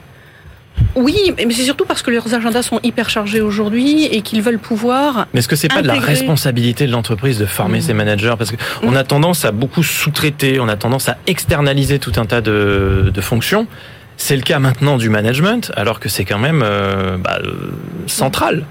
Oui, 0.94 1.16
mais 1.36 1.52
c'est 1.54 1.62
surtout 1.62 1.84
parce 1.84 2.02
que 2.02 2.10
leurs 2.10 2.34
agendas 2.34 2.62
sont 2.62 2.80
hyper 2.82 3.08
chargés 3.10 3.40
aujourd'hui 3.40 4.04
et 4.06 4.22
qu'ils 4.22 4.42
veulent 4.42 4.58
pouvoir. 4.58 5.26
Mais 5.32 5.38
est-ce 5.40 5.48
que 5.48 5.56
c'est 5.56 5.68
pas 5.68 5.82
de 5.82 5.86
la 5.86 5.94
responsabilité 5.94 6.86
de 6.86 6.92
l'entreprise 6.92 7.38
de 7.38 7.46
former 7.46 7.78
Mmh. 7.78 7.82
ses 7.82 7.94
managers 7.94 8.34
Parce 8.38 8.52
qu'on 8.52 8.94
a 8.94 9.04
tendance 9.04 9.44
à 9.44 9.52
beaucoup 9.52 9.82
sous-traiter, 9.82 10.60
on 10.60 10.68
a 10.68 10.76
tendance 10.76 11.08
à 11.08 11.16
externaliser 11.26 11.98
tout 11.98 12.12
un 12.16 12.26
tas 12.26 12.40
de, 12.40 13.10
de 13.12 13.20
fonctions. 13.20 13.66
C'est 14.18 14.36
le 14.36 14.42
cas 14.42 14.58
maintenant 14.58 14.98
du 14.98 15.08
management, 15.08 15.72
alors 15.76 15.98
que 15.98 16.08
c'est 16.08 16.24
quand 16.24 16.38
même 16.38 16.62
euh, 16.64 17.16
bah, 17.18 17.38
euh, 17.42 17.72
central. 18.06 18.64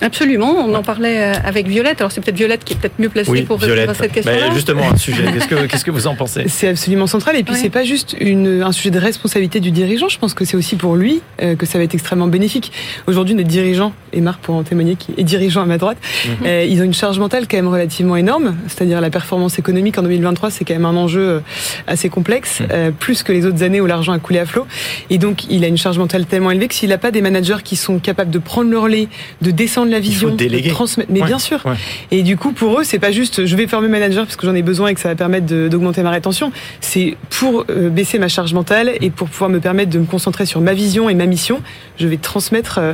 Absolument, 0.00 0.52
on 0.64 0.74
en 0.74 0.82
parlait 0.82 1.18
euh, 1.18 1.34
avec 1.44 1.66
Violette. 1.66 2.00
Alors 2.00 2.12
c'est 2.12 2.20
peut-être 2.20 2.36
Violette 2.36 2.64
qui 2.64 2.74
est 2.74 2.76
peut-être 2.76 2.98
mieux 2.98 3.08
placée 3.08 3.30
Oui, 3.30 3.42
pour 3.42 3.56
répondre 3.60 3.74
Violette. 3.74 3.90
à 3.90 3.94
cette 3.94 4.08
Bah, 4.24 4.32
question-là. 4.32 4.54
justement, 4.54 4.82
un 4.92 4.96
sujet. 4.96 5.24
Qu'est-ce 5.32 5.48
que, 5.48 5.66
qu'est-ce 5.66 5.84
que 5.84 5.90
vous 5.90 6.06
en 6.06 6.14
pensez? 6.14 6.44
C'est 6.48 6.68
absolument 6.68 7.06
central. 7.06 7.36
Et 7.36 7.42
puis, 7.42 7.54
Ouais. 7.54 7.60
c'est 7.60 7.70
pas 7.70 7.84
juste 7.84 8.14
une, 8.20 8.62
un 8.62 8.70
sujet 8.72 8.90
de 8.90 8.98
responsabilité 8.98 9.60
du 9.60 9.70
dirigeant. 9.72 10.08
Je 10.08 10.18
pense 10.18 10.34
que 10.34 10.44
c'est 10.44 10.56
aussi 10.56 10.76
pour 10.76 10.94
lui 10.96 11.20
euh, 11.42 11.56
que 11.56 11.66
ça 11.66 11.78
va 11.78 11.84
être 11.84 11.94
extrêmement 11.94 12.28
bénéfique. 12.28 12.70
Aujourd'hui, 13.06 13.34
notre 13.34 13.48
dirigeant, 13.48 13.92
et 14.12 14.20
Marc 14.20 14.40
pour 14.40 14.54
en 14.54 14.62
témoigner, 14.62 14.94
qui 14.96 15.12
est 15.16 15.24
dirigeant 15.24 15.62
à 15.62 15.66
ma 15.66 15.78
droite, 15.78 15.98
euh, 16.44 16.64
ils 16.68 16.80
ont 16.80 16.84
une 16.84 16.94
charge 16.94 17.18
mentale 17.18 17.46
quand 17.48 17.56
même 17.56 17.68
relativement 17.68 18.16
énorme. 18.16 18.56
C'est-à-dire 18.68 19.00
la 19.00 19.10
performance 19.10 19.58
économique 19.58 19.98
en 19.98 20.02
2023, 20.02 20.50
c'est 20.50 20.64
quand 20.64 20.74
même 20.74 20.84
un 20.86 20.96
enjeu 20.96 21.42
assez 21.88 22.08
complexe, 22.08 22.60
euh, 22.70 22.90
plus 22.92 23.22
que 23.24 23.32
les 23.32 23.46
autres 23.46 23.62
années 23.64 23.80
où 23.80 23.86
l'argent 23.86 24.12
a 24.12 24.18
coulé 24.18 24.38
à 24.38 24.46
flot. 24.46 24.66
Et 25.10 25.18
donc, 25.18 25.44
il 25.50 25.64
a 25.64 25.66
une 25.66 25.76
charge 25.78 25.98
mentale 25.98 26.26
tellement 26.26 26.50
élevée 26.52 26.68
que 26.68 26.74
s'il 26.74 26.90
n'a 26.90 26.98
pas 26.98 27.10
des 27.10 27.20
managers 27.20 27.56
qui 27.64 27.74
sont 27.76 27.98
capables 27.98 28.30
de 28.30 28.38
prendre 28.38 28.70
le 28.70 28.78
relais, 28.78 29.08
de 29.42 29.50
descendre 29.50 29.87
la 29.90 30.00
vision, 30.00 30.34
déléguer. 30.34 30.70
transmettre. 30.70 31.10
Mais 31.12 31.20
Ouais, 31.20 31.26
bien 31.26 31.38
sûr. 31.38 31.64
ouais. 31.66 31.74
Et 32.10 32.22
du 32.22 32.36
coup, 32.36 32.52
pour 32.52 32.80
eux, 32.80 32.84
c'est 32.84 32.98
pas 32.98 33.10
juste 33.12 33.46
je 33.46 33.56
vais 33.56 33.66
former 33.66 33.88
manager 33.88 34.24
parce 34.24 34.36
que 34.36 34.46
j'en 34.46 34.54
ai 34.54 34.62
besoin 34.62 34.88
et 34.88 34.94
que 34.94 35.00
ça 35.00 35.08
va 35.08 35.14
permettre 35.14 35.46
d'augmenter 35.68 36.02
ma 36.02 36.10
rétention. 36.10 36.52
C'est 36.80 37.16
pour 37.30 37.64
euh, 37.70 37.88
baisser 37.88 38.18
ma 38.18 38.28
charge 38.28 38.52
mentale 38.54 38.92
et 39.00 39.10
pour 39.10 39.28
pouvoir 39.28 39.50
me 39.50 39.60
permettre 39.60 39.90
de 39.90 39.98
me 39.98 40.06
concentrer 40.06 40.46
sur 40.46 40.60
ma 40.60 40.74
vision 40.74 41.08
et 41.08 41.14
ma 41.14 41.26
mission. 41.26 41.60
Je 41.98 42.06
vais 42.06 42.16
transmettre 42.16 42.78
euh, 42.80 42.92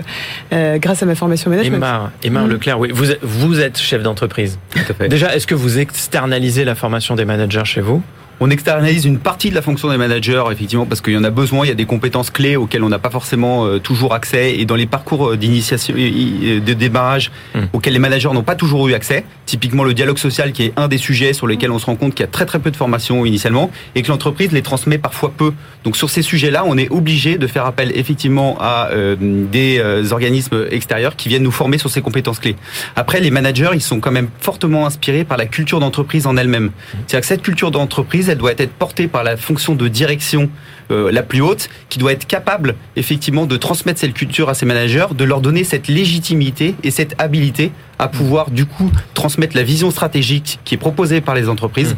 euh, 0.52 0.78
grâce 0.78 1.02
à 1.02 1.06
ma 1.06 1.14
formation 1.14 1.50
management. 1.50 1.76
Emma, 1.76 2.12
Emma. 2.22 2.46
Leclerc, 2.46 2.78
oui, 2.78 2.90
vous 2.92 3.10
êtes, 3.10 3.20
vous 3.22 3.60
êtes 3.60 3.78
chef 3.78 4.02
d'entreprise. 4.02 4.58
Tout 4.70 4.80
à 4.88 4.94
fait. 4.94 5.08
Déjà, 5.14 5.34
est-ce 5.34 5.46
que 5.46 5.54
vous 5.54 5.78
externalisez 5.78 6.64
la 6.64 6.74
formation 6.74 7.14
des 7.14 7.24
managers 7.24 7.64
chez 7.64 7.80
vous? 7.80 8.02
On 8.40 8.50
externalise 8.50 9.04
une 9.04 9.18
partie 9.18 9.50
de 9.50 9.54
la 9.54 9.62
fonction 9.62 9.90
des 9.90 9.96
managers, 9.96 10.44
effectivement, 10.50 10.86
parce 10.86 11.00
qu'il 11.00 11.12
y 11.12 11.16
en 11.16 11.24
a 11.24 11.30
besoin. 11.30 11.64
Il 11.64 11.68
y 11.68 11.72
a 11.72 11.74
des 11.74 11.86
compétences 11.86 12.30
clés 12.30 12.56
auxquelles 12.56 12.82
on 12.82 12.88
n'a 12.88 12.98
pas 12.98 13.10
forcément 13.10 13.66
euh, 13.66 13.78
toujours 13.78 14.14
accès. 14.14 14.56
Et 14.56 14.64
dans 14.64 14.76
les 14.76 14.86
parcours 14.86 15.30
euh, 15.30 15.36
d'initiation, 15.36 15.94
euh, 15.96 16.60
de 16.60 16.72
démarrage, 16.72 17.30
Mm. 17.54 17.60
auxquels 17.72 17.92
les 17.92 17.98
managers 17.98 18.30
n'ont 18.32 18.42
pas 18.42 18.54
toujours 18.54 18.88
eu 18.88 18.94
accès. 18.94 19.24
Typiquement, 19.46 19.84
le 19.84 19.94
dialogue 19.94 20.18
social, 20.18 20.52
qui 20.52 20.64
est 20.64 20.72
un 20.76 20.88
des 20.88 20.98
sujets 20.98 21.32
sur 21.32 21.46
lesquels 21.46 21.70
on 21.70 21.78
se 21.78 21.86
rend 21.86 21.96
compte 21.96 22.14
qu'il 22.14 22.24
y 22.24 22.28
a 22.28 22.30
très 22.30 22.46
très 22.46 22.58
peu 22.58 22.70
de 22.70 22.76
formation 22.76 23.24
initialement, 23.24 23.70
et 23.94 24.02
que 24.02 24.08
l'entreprise 24.08 24.52
les 24.52 24.62
transmet 24.62 24.98
parfois 24.98 25.32
peu. 25.36 25.52
Donc 25.84 25.96
sur 25.96 26.10
ces 26.10 26.22
sujets-là, 26.22 26.64
on 26.66 26.76
est 26.78 26.90
obligé 26.90 27.38
de 27.38 27.46
faire 27.46 27.66
appel 27.66 27.92
effectivement 27.94 28.56
à 28.60 28.88
euh, 28.90 29.16
des 29.20 29.78
euh, 29.78 30.10
organismes 30.10 30.66
extérieurs 30.70 31.16
qui 31.16 31.28
viennent 31.28 31.42
nous 31.42 31.50
former 31.50 31.78
sur 31.78 31.90
ces 31.90 32.00
compétences 32.00 32.38
clés. 32.38 32.56
Après, 32.96 33.20
les 33.20 33.30
managers, 33.30 33.70
ils 33.74 33.82
sont 33.82 34.00
quand 34.00 34.10
même 34.10 34.28
fortement 34.40 34.86
inspirés 34.86 35.24
par 35.24 35.36
la 35.36 35.46
culture 35.46 35.80
d'entreprise 35.80 36.26
en 36.26 36.36
elle-même. 36.36 36.70
C'est-à-dire 37.06 37.20
que 37.20 37.26
cette 37.26 37.42
culture 37.42 37.70
d'entreprise, 37.70 38.23
elle 38.28 38.38
doit 38.38 38.52
être 38.52 38.72
portée 38.72 39.08
par 39.08 39.24
la 39.24 39.36
fonction 39.36 39.74
de 39.74 39.88
direction 39.88 40.50
euh, 40.90 41.10
la 41.10 41.22
plus 41.22 41.40
haute, 41.40 41.68
qui 41.88 41.98
doit 41.98 42.12
être 42.12 42.26
capable 42.26 42.74
effectivement 42.96 43.46
de 43.46 43.56
transmettre 43.56 44.00
cette 44.00 44.14
culture 44.14 44.48
à 44.48 44.54
ses 44.54 44.66
managers, 44.66 45.06
de 45.16 45.24
leur 45.24 45.40
donner 45.40 45.64
cette 45.64 45.88
légitimité 45.88 46.74
et 46.82 46.90
cette 46.90 47.14
habilité 47.18 47.72
à 47.98 48.08
pouvoir 48.08 48.50
du 48.50 48.66
coup 48.66 48.90
transmettre 49.14 49.56
la 49.56 49.62
vision 49.62 49.90
stratégique 49.90 50.58
qui 50.64 50.74
est 50.74 50.78
proposée 50.78 51.20
par 51.20 51.34
les 51.34 51.48
entreprises 51.48 51.96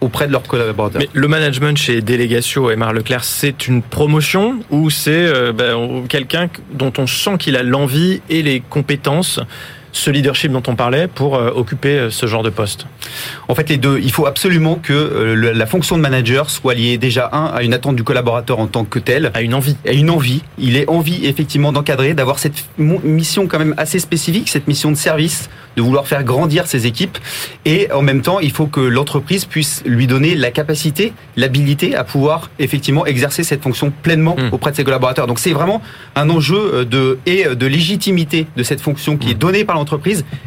auprès 0.00 0.26
de 0.26 0.32
leurs 0.32 0.44
collaborateurs. 0.44 1.00
Mais 1.00 1.08
le 1.12 1.28
management 1.28 1.76
chez 1.76 2.00
Délégatio, 2.00 2.70
Emma 2.70 2.92
Leclerc, 2.92 3.24
c'est 3.24 3.66
une 3.66 3.82
promotion 3.82 4.60
ou 4.70 4.90
c'est 4.90 5.10
euh, 5.10 5.52
ben, 5.52 6.04
quelqu'un 6.08 6.48
dont 6.72 6.92
on 6.98 7.06
sent 7.06 7.38
qu'il 7.38 7.56
a 7.56 7.62
l'envie 7.62 8.20
et 8.28 8.42
les 8.42 8.60
compétences, 8.60 9.40
ce 9.98 10.10
leadership 10.10 10.52
dont 10.52 10.62
on 10.66 10.76
parlait, 10.76 11.08
pour 11.08 11.34
euh, 11.36 11.50
occuper 11.54 11.98
euh, 11.98 12.10
ce 12.10 12.26
genre 12.26 12.42
de 12.42 12.50
poste 12.50 12.86
En 13.48 13.54
fait, 13.54 13.68
les 13.68 13.76
deux. 13.76 13.98
Il 14.02 14.12
faut 14.12 14.26
absolument 14.26 14.76
que 14.76 14.92
euh, 14.92 15.52
la 15.52 15.66
fonction 15.66 15.96
de 15.96 16.02
manager 16.02 16.50
soit 16.50 16.74
liée 16.74 16.98
déjà 16.98 17.28
un 17.32 17.46
à 17.46 17.62
une 17.62 17.74
attente 17.74 17.96
du 17.96 18.04
collaborateur 18.04 18.58
en 18.60 18.68
tant 18.68 18.84
que 18.84 18.98
tel, 19.00 19.30
À 19.34 19.42
une 19.42 19.54
envie. 19.54 19.76
à 19.86 19.92
une 19.92 20.10
envie. 20.10 20.42
Il 20.58 20.76
est 20.76 20.88
envie 20.88 21.26
effectivement 21.26 21.72
d'encadrer, 21.72 22.14
d'avoir 22.14 22.38
cette 22.38 22.64
mission 22.78 23.46
quand 23.48 23.58
même 23.58 23.74
assez 23.76 23.98
spécifique, 23.98 24.48
cette 24.48 24.68
mission 24.68 24.90
de 24.92 24.96
service, 24.96 25.50
de 25.76 25.82
vouloir 25.82 26.06
faire 26.06 26.22
grandir 26.24 26.66
ses 26.66 26.86
équipes. 26.86 27.18
Et 27.64 27.90
en 27.92 28.02
même 28.02 28.22
temps, 28.22 28.38
il 28.40 28.52
faut 28.52 28.66
que 28.66 28.80
l'entreprise 28.80 29.44
puisse 29.44 29.82
lui 29.84 30.06
donner 30.06 30.34
la 30.36 30.50
capacité, 30.50 31.12
l'habilité 31.36 31.94
à 31.96 32.04
pouvoir 32.04 32.50
effectivement 32.58 33.04
exercer 33.06 33.42
cette 33.42 33.62
fonction 33.62 33.92
pleinement 34.02 34.36
Mm. 34.38 34.50
auprès 34.52 34.70
de 34.70 34.76
ses 34.76 34.84
collaborateurs. 34.84 35.26
Donc 35.26 35.38
c'est 35.38 35.52
vraiment 35.52 35.80
un 36.14 36.28
enjeu 36.30 36.84
de 36.84 37.18
et 37.26 37.44
de 37.44 37.66
légitimité 37.66 38.46
de 38.56 38.62
cette 38.62 38.80
fonction 38.80 39.16
qui 39.16 39.30
est 39.30 39.34
donnée 39.34 39.64
par 39.64 39.74
l'entreprise 39.76 39.87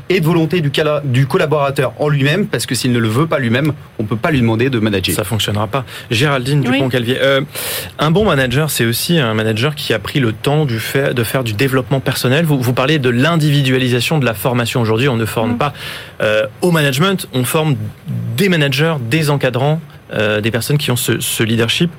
et 0.10 0.20
de 0.20 0.26
volonté 0.26 0.62
du, 0.62 0.70
cala- 0.72 1.02
du 1.04 1.26
collaborateur 1.28 1.94
en 2.00 2.10
lui-même, 2.10 2.48
parce 2.48 2.66
que 2.66 2.76
s'il 2.76 2.92
ne 2.92 3.00
le 3.00 3.08
veut 3.08 3.28
pas 3.28 3.40
lui-même, 3.40 3.74
on 4.00 4.04
peut 4.06 4.16
pas 4.16 4.32
lui 4.32 4.40
demander 4.42 4.70
de 4.70 4.80
manager. 4.80 5.16
Ça 5.16 5.24
fonctionnera 5.24 5.68
pas. 5.68 5.86
Géraldine 6.10 6.60
Oui. 6.66 6.74
Dupont-Calvier, 6.74 7.18
euh, 7.22 7.42
un 8.00 8.12
bon 8.12 8.26
manager, 8.26 8.70
c'est 8.70 8.86
aussi 8.86 9.18
un 9.20 9.34
manager 9.34 9.76
qui 9.76 9.94
a 9.94 10.00
pris 10.00 10.20
le 10.20 10.32
temps 10.34 10.66
du 10.66 10.80
fait, 10.80 11.14
de 11.14 11.24
faire 11.24 11.44
du 11.44 11.54
développement 11.54 12.00
personnel. 12.00 12.46
Vous, 12.46 12.60
vous 12.62 12.74
parlez 12.74 13.00
de 13.00 13.10
l'individualisation 13.10 14.18
de 14.20 14.26
la 14.26 14.34
formation 14.34 14.82
aujourd'hui. 14.82 15.08
On 15.10 15.18
ne 15.18 15.26
forme 15.26 15.54
Mm. 15.54 15.58
pas 15.58 15.74
euh, 16.22 16.46
au 16.62 16.72
management, 16.72 17.28
on 17.34 17.44
forme 17.44 17.76
des 18.38 18.50
managers, 18.50 18.96
des 19.10 19.30
encadrants, 19.30 19.82
euh, 20.14 20.42
des 20.42 20.52
personnes 20.52 20.78
qui 20.78 20.92
ont 20.92 20.96
ce, 20.96 21.20
ce 21.20 21.44
leadership. 21.44 21.90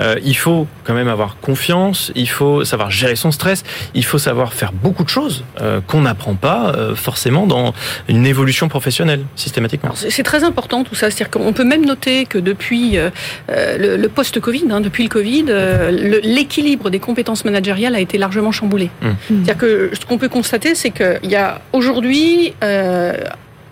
Euh, 0.00 0.16
il 0.24 0.36
faut 0.36 0.66
quand 0.84 0.94
même 0.94 1.08
avoir 1.08 1.38
confiance, 1.40 2.12
il 2.14 2.28
faut 2.28 2.64
savoir 2.64 2.90
gérer 2.90 3.16
son 3.16 3.30
stress, 3.30 3.64
il 3.94 4.04
faut 4.04 4.18
savoir 4.18 4.52
faire 4.52 4.72
beaucoup 4.72 5.04
de 5.04 5.08
choses 5.08 5.44
euh, 5.60 5.80
qu'on 5.86 6.02
n'apprend 6.02 6.34
pas 6.34 6.72
euh, 6.74 6.94
forcément 6.94 7.46
dans 7.46 7.74
une 8.08 8.26
évolution 8.26 8.68
professionnelle 8.68 9.22
systématiquement. 9.36 9.92
C'est 9.94 10.22
très 10.22 10.44
important 10.44 10.84
tout 10.84 10.94
ça. 10.94 11.10
C'est-à-dire 11.10 11.30
qu'on 11.30 11.52
peut 11.52 11.64
même 11.64 11.84
noter 11.84 12.26
que 12.26 12.38
depuis 12.38 12.96
euh, 12.96 13.10
euh, 13.50 13.78
le, 13.78 13.96
le 13.96 14.08
post-Covid, 14.08 14.64
hein, 14.70 14.80
depuis 14.80 15.04
le 15.04 15.08
Covid, 15.08 15.46
euh, 15.48 15.90
l'équilibre 16.22 16.90
des 16.90 17.00
compétences 17.00 17.44
managériales 17.44 17.94
a 17.94 18.00
été 18.00 18.18
largement 18.18 18.52
chamboulé. 18.52 18.90
Hum. 19.02 19.16
C'est-à-dire 19.28 19.56
que 19.56 19.90
ce 19.98 20.06
qu'on 20.06 20.18
peut 20.18 20.28
constater, 20.28 20.74
c'est 20.74 20.90
qu'il 20.90 21.30
y 21.30 21.36
a 21.36 21.60
aujourd'hui 21.72 22.54
euh, 22.62 23.14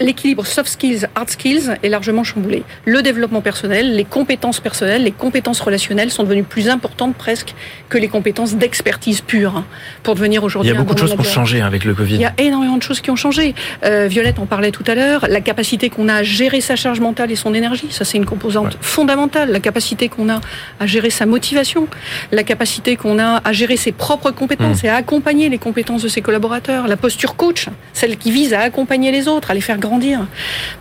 l'équilibre 0.00 0.46
soft 0.46 0.68
skills, 0.70 1.06
hard 1.14 1.30
skills 1.30 1.76
est 1.82 1.88
largement 1.88 2.24
chamboulé. 2.24 2.62
Le 2.84 3.02
développement 3.02 3.40
personnel, 3.40 3.94
les 3.94 4.04
compétences 4.04 4.60
personnelles, 4.60 5.02
les 5.04 5.12
compétences 5.12 5.60
relationnelles 5.60 6.10
sont 6.10 6.22
devenues 6.24 6.42
plus 6.42 6.68
importantes 6.68 7.14
presque 7.16 7.54
que 7.88 7.98
les 7.98 8.08
compétences 8.08 8.54
d'expertise 8.54 9.20
pure 9.20 9.56
hein, 9.56 9.64
pour 10.02 10.14
devenir 10.14 10.42
Il 10.42 10.44
aujourd'hui 10.46 10.72
y 10.72 10.74
a 10.74 10.78
beaucoup 10.78 10.94
de 10.94 10.98
choses 11.00 11.12
qui 11.14 11.20
ont 11.20 11.22
changé 11.24 11.60
avec 11.62 11.84
le 11.84 11.94
Covid. 11.94 12.14
Il 12.14 12.20
y 12.20 12.24
a 12.26 12.34
énormément 12.38 12.76
de 12.76 12.82
choses 12.82 13.00
qui 13.00 13.10
ont 13.10 13.16
changé. 13.16 13.54
Euh, 13.84 14.06
Violette 14.08 14.38
en 14.38 14.46
parlait 14.46 14.70
tout 14.70 14.84
à 14.86 14.94
l'heure. 14.94 15.26
La 15.28 15.40
capacité 15.40 15.90
qu'on 15.90 16.08
a 16.08 16.14
à 16.16 16.22
gérer 16.22 16.60
sa 16.60 16.76
charge 16.76 17.00
mentale 17.00 17.30
et 17.30 17.36
son 17.36 17.54
énergie, 17.54 17.88
ça 17.90 18.04
c'est 18.04 18.18
une 18.18 18.26
composante 18.26 18.66
Ouais. 18.74 18.78
fondamentale. 18.80 19.50
La 19.50 19.60
capacité 19.60 20.08
qu'on 20.08 20.28
a 20.28 20.40
à 20.80 20.86
gérer 20.86 21.10
sa 21.10 21.26
motivation, 21.26 21.88
la 22.32 22.42
capacité 22.42 22.96
qu'on 22.96 23.18
a 23.18 23.40
à 23.44 23.52
gérer 23.52 23.76
ses 23.76 23.92
propres 23.92 24.30
compétences 24.30 24.82
Mmh. 24.82 24.86
et 24.86 24.88
à 24.88 24.96
accompagner 24.96 25.48
les 25.48 25.58
compétences 25.58 26.02
de 26.02 26.08
ses 26.08 26.22
collaborateurs. 26.22 26.86
La 26.88 26.96
posture 26.96 27.36
coach, 27.36 27.68
celle 27.92 28.16
qui 28.16 28.30
vise 28.30 28.52
à 28.54 28.60
accompagner 28.60 29.12
les 29.12 29.28
autres, 29.28 29.50
à 29.50 29.54
les 29.54 29.60
faire 29.60 29.78
grandir. 29.86 30.26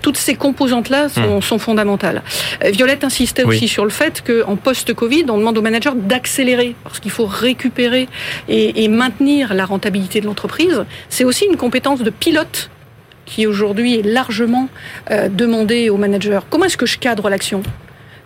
Toutes 0.02 0.18
ces 0.18 0.36
composantes-là 0.36 1.10
sont, 1.10 1.38
Hmm. 1.38 1.41
sont 1.41 1.60
fondamentales. 1.60 2.22
Euh, 2.63 2.72
Violette 2.72 3.04
insistait 3.04 3.44
Oui. 3.46 3.56
aussi 3.56 3.68
sur 3.68 3.84
le 3.84 3.91
fait 3.91 4.24
qu'en 4.26 4.56
post-Covid, 4.56 5.26
on 5.30 5.38
demande 5.38 5.58
aux 5.58 5.62
managers 5.62 5.96
d'accélérer 5.96 6.76
parce 6.84 7.00
qu'il 7.00 7.12
faut 7.12 7.26
récupérer 7.26 8.08
et, 8.50 8.84
et 8.84 8.88
maintenir 8.88 9.54
la 9.54 9.65
rentabilité 9.65 10.22
de 10.22 10.26
l'entreprise. 10.26 10.84
C'est 11.10 11.24
aussi 11.24 11.46
une 11.46 11.58
compétence 11.58 12.02
de 12.02 12.10
pilote 12.10 12.70
qui 13.26 13.48
aujourd'hui 13.48 14.00
est 14.00 14.04
largement 14.06 14.68
euh, 15.12 15.30
demandée 15.30 15.89
aux 15.89 15.98
managers. 15.98 16.39
Comment 16.50 16.65
est-ce 16.65 16.78
que 16.78 16.86
je 16.86 16.98
cadre 17.00 17.30
l'action? 17.30 17.63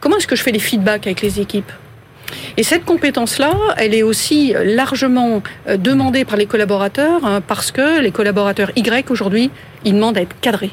Comment 0.02 0.18
est-ce 0.18 0.28
que 0.28 0.36
je 0.36 0.44
fais 0.44 0.52
les 0.52 0.60
feedbacks 0.60 1.08
avec 1.08 1.22
les 1.22 1.40
équipes? 1.40 1.72
Et 2.58 2.64
cette 2.64 2.86
compétence-là, 2.86 3.54
elle 3.78 3.94
est 3.94 4.04
aussi 4.04 4.54
largement 4.64 5.42
euh, 5.68 5.78
demandée 5.78 6.26
par 6.26 6.38
les 6.38 6.46
collaborateurs 6.46 7.26
hein, 7.26 7.42
parce 7.46 7.72
que 7.72 8.02
les 8.02 8.12
collaborateurs 8.12 8.72
Y 8.76 9.10
aujourd'hui, 9.10 9.52
ils 9.86 9.94
demandent 9.94 10.18
à 10.18 10.22
être 10.22 10.40
cadrés. 10.42 10.72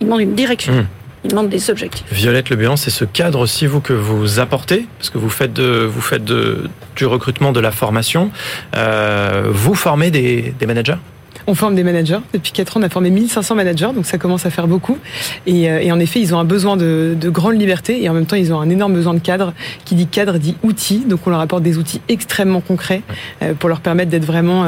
Ils 0.00 0.06
demandent 0.06 0.20
une 0.20 0.34
direction. 0.34 0.72
Mm. 0.72 0.86
Ils 1.24 1.30
demandent 1.30 1.48
des 1.48 1.70
objectifs. 1.70 2.04
Violette 2.12 2.50
Le 2.50 2.56
Buan, 2.56 2.76
c'est 2.76 2.90
ce 2.90 3.06
cadre 3.06 3.40
aussi 3.40 3.66
vous 3.66 3.80
que 3.80 3.94
vous 3.94 4.40
apportez, 4.40 4.86
parce 4.98 5.08
que 5.08 5.16
vous 5.16 5.30
faites 5.30 5.54
de, 5.54 5.84
vous 5.84 6.02
faites 6.02 6.24
de, 6.24 6.68
du 6.96 7.06
recrutement, 7.06 7.50
de 7.50 7.60
la 7.60 7.70
formation. 7.70 8.30
Euh, 8.76 9.44
vous 9.48 9.74
formez 9.74 10.10
des, 10.10 10.54
des 10.58 10.66
managers? 10.66 10.98
On 11.46 11.54
forme 11.54 11.74
des 11.74 11.84
managers. 11.84 12.18
Depuis 12.32 12.52
4 12.52 12.76
ans, 12.76 12.80
on 12.80 12.82
a 12.82 12.88
formé 12.88 13.10
1500 13.10 13.54
managers, 13.54 13.90
donc 13.94 14.06
ça 14.06 14.18
commence 14.18 14.46
à 14.46 14.50
faire 14.50 14.66
beaucoup. 14.66 14.98
Et, 15.46 15.70
euh, 15.70 15.80
et 15.80 15.92
en 15.92 16.00
effet, 16.00 16.20
ils 16.20 16.34
ont 16.34 16.38
un 16.38 16.44
besoin 16.44 16.76
de, 16.76 17.16
de 17.18 17.30
grande 17.30 17.58
liberté 17.58 18.02
et 18.02 18.08
en 18.08 18.14
même 18.14 18.26
temps, 18.26 18.36
ils 18.36 18.52
ont 18.52 18.60
un 18.60 18.70
énorme 18.70 18.94
besoin 18.94 19.14
de 19.14 19.18
cadre. 19.18 19.52
Qui 19.84 19.94
dit 19.94 20.06
cadre 20.06 20.38
dit 20.38 20.56
outils. 20.62 21.04
Donc 21.06 21.26
on 21.26 21.30
leur 21.30 21.40
apporte 21.40 21.62
des 21.62 21.78
outils 21.78 22.00
extrêmement 22.08 22.60
concrets 22.60 23.02
euh, 23.42 23.54
pour 23.54 23.68
leur 23.68 23.80
permettre 23.80 24.10
d'être 24.10 24.24
vraiment 24.24 24.64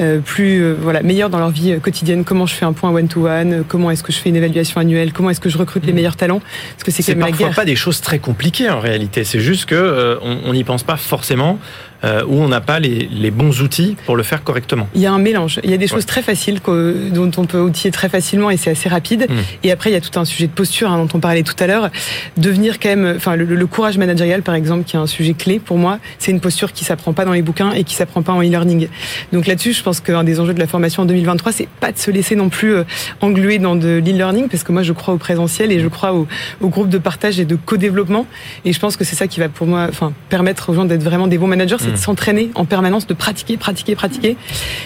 euh, 0.00 0.18
plus 0.18 0.60
euh, 0.60 0.74
voilà 0.76 1.02
meilleurs 1.02 1.30
dans 1.30 1.38
leur 1.38 1.50
vie 1.50 1.78
quotidienne. 1.80 2.24
Comment 2.24 2.46
je 2.46 2.54
fais 2.54 2.64
un 2.64 2.72
point 2.72 2.90
one-to-one? 2.90 3.64
Comment 3.68 3.92
est-ce 3.92 4.02
que 4.02 4.12
je 4.12 4.18
fais 4.18 4.28
une 4.28 4.36
évaluation 4.36 4.80
annuelle? 4.80 5.12
Comment 5.12 5.30
est-ce 5.30 5.40
que 5.40 5.48
je 5.48 5.56
recrute 5.56 5.86
les 5.86 5.92
meilleurs 5.92 6.16
talents? 6.16 6.40
Parce 6.72 6.82
que 6.82 6.90
c'est 6.90 7.14
la 7.14 7.26
parfois 7.26 7.46
guerre. 7.46 7.54
pas 7.54 7.64
des 7.64 7.76
choses 7.76 8.00
très 8.00 8.18
compliquées 8.18 8.70
en 8.70 8.80
réalité. 8.80 9.22
C'est 9.22 9.38
juste 9.38 9.66
que 9.66 9.76
euh, 9.76 10.16
on 10.20 10.52
n'y 10.52 10.64
pense 10.64 10.82
pas 10.82 10.96
forcément 10.96 11.58
euh, 12.04 12.22
ou 12.26 12.40
on 12.40 12.48
n'a 12.48 12.60
pas 12.60 12.78
les, 12.80 13.08
les 13.10 13.30
bons 13.30 13.60
outils 13.62 13.96
pour 14.06 14.14
le 14.16 14.22
faire 14.22 14.44
correctement. 14.44 14.88
Il 14.94 15.00
y 15.00 15.06
a 15.06 15.12
un 15.12 15.18
mélange. 15.18 15.58
Il 15.64 15.70
y 15.70 15.74
a 15.74 15.76
des 15.78 15.86
choses 15.88 16.00
Ouais. 16.00 16.02
très 16.04 16.22
faciles 16.22 16.60
que- 16.60 17.08
dont 17.10 17.30
on 17.36 17.44
peut 17.46 17.60
outiller 17.60 17.90
très 17.90 18.08
facilement 18.08 18.50
et 18.50 18.56
c'est 18.56 18.70
assez 18.70 18.88
rapide. 18.88 19.26
Mm. 19.28 19.34
Et 19.64 19.72
après, 19.72 19.90
il 19.90 19.94
y 19.94 19.96
a 19.96 20.00
tout 20.00 20.18
un 20.18 20.24
sujet 20.24 20.46
de 20.46 20.52
posture 20.52 20.90
hein, 20.90 20.98
dont 20.98 21.08
on 21.16 21.20
parlait 21.20 21.42
tout 21.42 21.54
à 21.58 21.66
l'heure. 21.66 21.90
Devenir 22.36 22.78
quand 22.78 22.88
même, 22.88 23.14
enfin, 23.16 23.36
le, 23.36 23.44
le 23.44 23.66
courage 23.66 23.96
managérial, 23.98 24.42
par 24.42 24.54
exemple, 24.54 24.84
qui 24.84 24.96
est 24.96 24.98
un 24.98 25.06
sujet 25.06 25.34
clé 25.34 25.58
pour 25.58 25.78
moi, 25.78 25.98
c'est 26.18 26.30
une 26.30 26.40
posture 26.40 26.72
qui 26.72 26.84
s'apprend 26.84 27.12
pas 27.12 27.24
dans 27.24 27.32
les 27.32 27.42
bouquins 27.42 27.72
et 27.72 27.84
qui 27.84 27.94
s'apprend 27.94 28.22
pas 28.22 28.32
en 28.32 28.42
e-learning. 28.42 28.88
Donc 29.32 29.46
là-dessus, 29.46 29.72
je 29.72 29.82
pense 29.82 30.00
qu'un 30.00 30.24
des 30.24 30.40
enjeux 30.40 30.54
de 30.54 30.60
la 30.60 30.66
formation 30.66 31.02
en 31.02 31.06
2023, 31.06 31.52
c'est 31.52 31.68
pas 31.68 31.92
de 31.92 31.98
se 31.98 32.10
laisser 32.10 32.36
non 32.36 32.48
plus 32.48 32.74
euh, 32.74 32.84
engluer 33.20 33.58
dans 33.58 33.76
de 33.76 34.02
l'e-learning, 34.04 34.48
parce 34.48 34.62
que 34.62 34.72
moi, 34.72 34.82
je 34.82 34.92
crois 34.92 35.14
au 35.14 35.18
présentiel 35.18 35.72
et 35.72 35.80
je 35.80 35.88
crois 35.88 36.12
au, 36.12 36.26
au 36.60 36.68
groupe 36.68 36.88
de 36.88 36.98
partage 36.98 37.40
et 37.40 37.44
de 37.44 37.56
co-développement. 37.56 38.26
Et 38.64 38.72
je 38.72 38.78
pense 38.80 38.96
que 38.96 39.04
c'est 39.04 39.16
ça 39.16 39.26
qui 39.26 39.40
va 39.40 39.48
pour 39.48 39.66
moi, 39.66 39.86
enfin, 39.88 40.12
permettre 40.28 40.70
aux 40.70 40.74
gens 40.74 40.84
d'être 40.84 41.02
vraiment 41.02 41.26
des 41.26 41.38
bons 41.38 41.46
managers, 41.46 41.76
c'est. 41.78 41.93
De 41.94 41.98
s'entraîner 41.98 42.50
en 42.54 42.64
permanence, 42.64 43.06
de 43.06 43.14
pratiquer, 43.14 43.56
pratiquer, 43.56 43.94
pratiquer, 43.94 44.36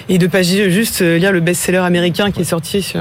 et 0.09 0.19
de 0.19 0.27
pas 0.27 0.43
ju- 0.43 0.71
juste 0.71 1.03
euh, 1.03 1.19
lire 1.19 1.33
le 1.33 1.41
best-seller 1.41 1.79
américain 1.79 2.31
qui 2.31 2.43
est 2.43 2.45
sorti 2.45 2.83
sur. 2.83 3.01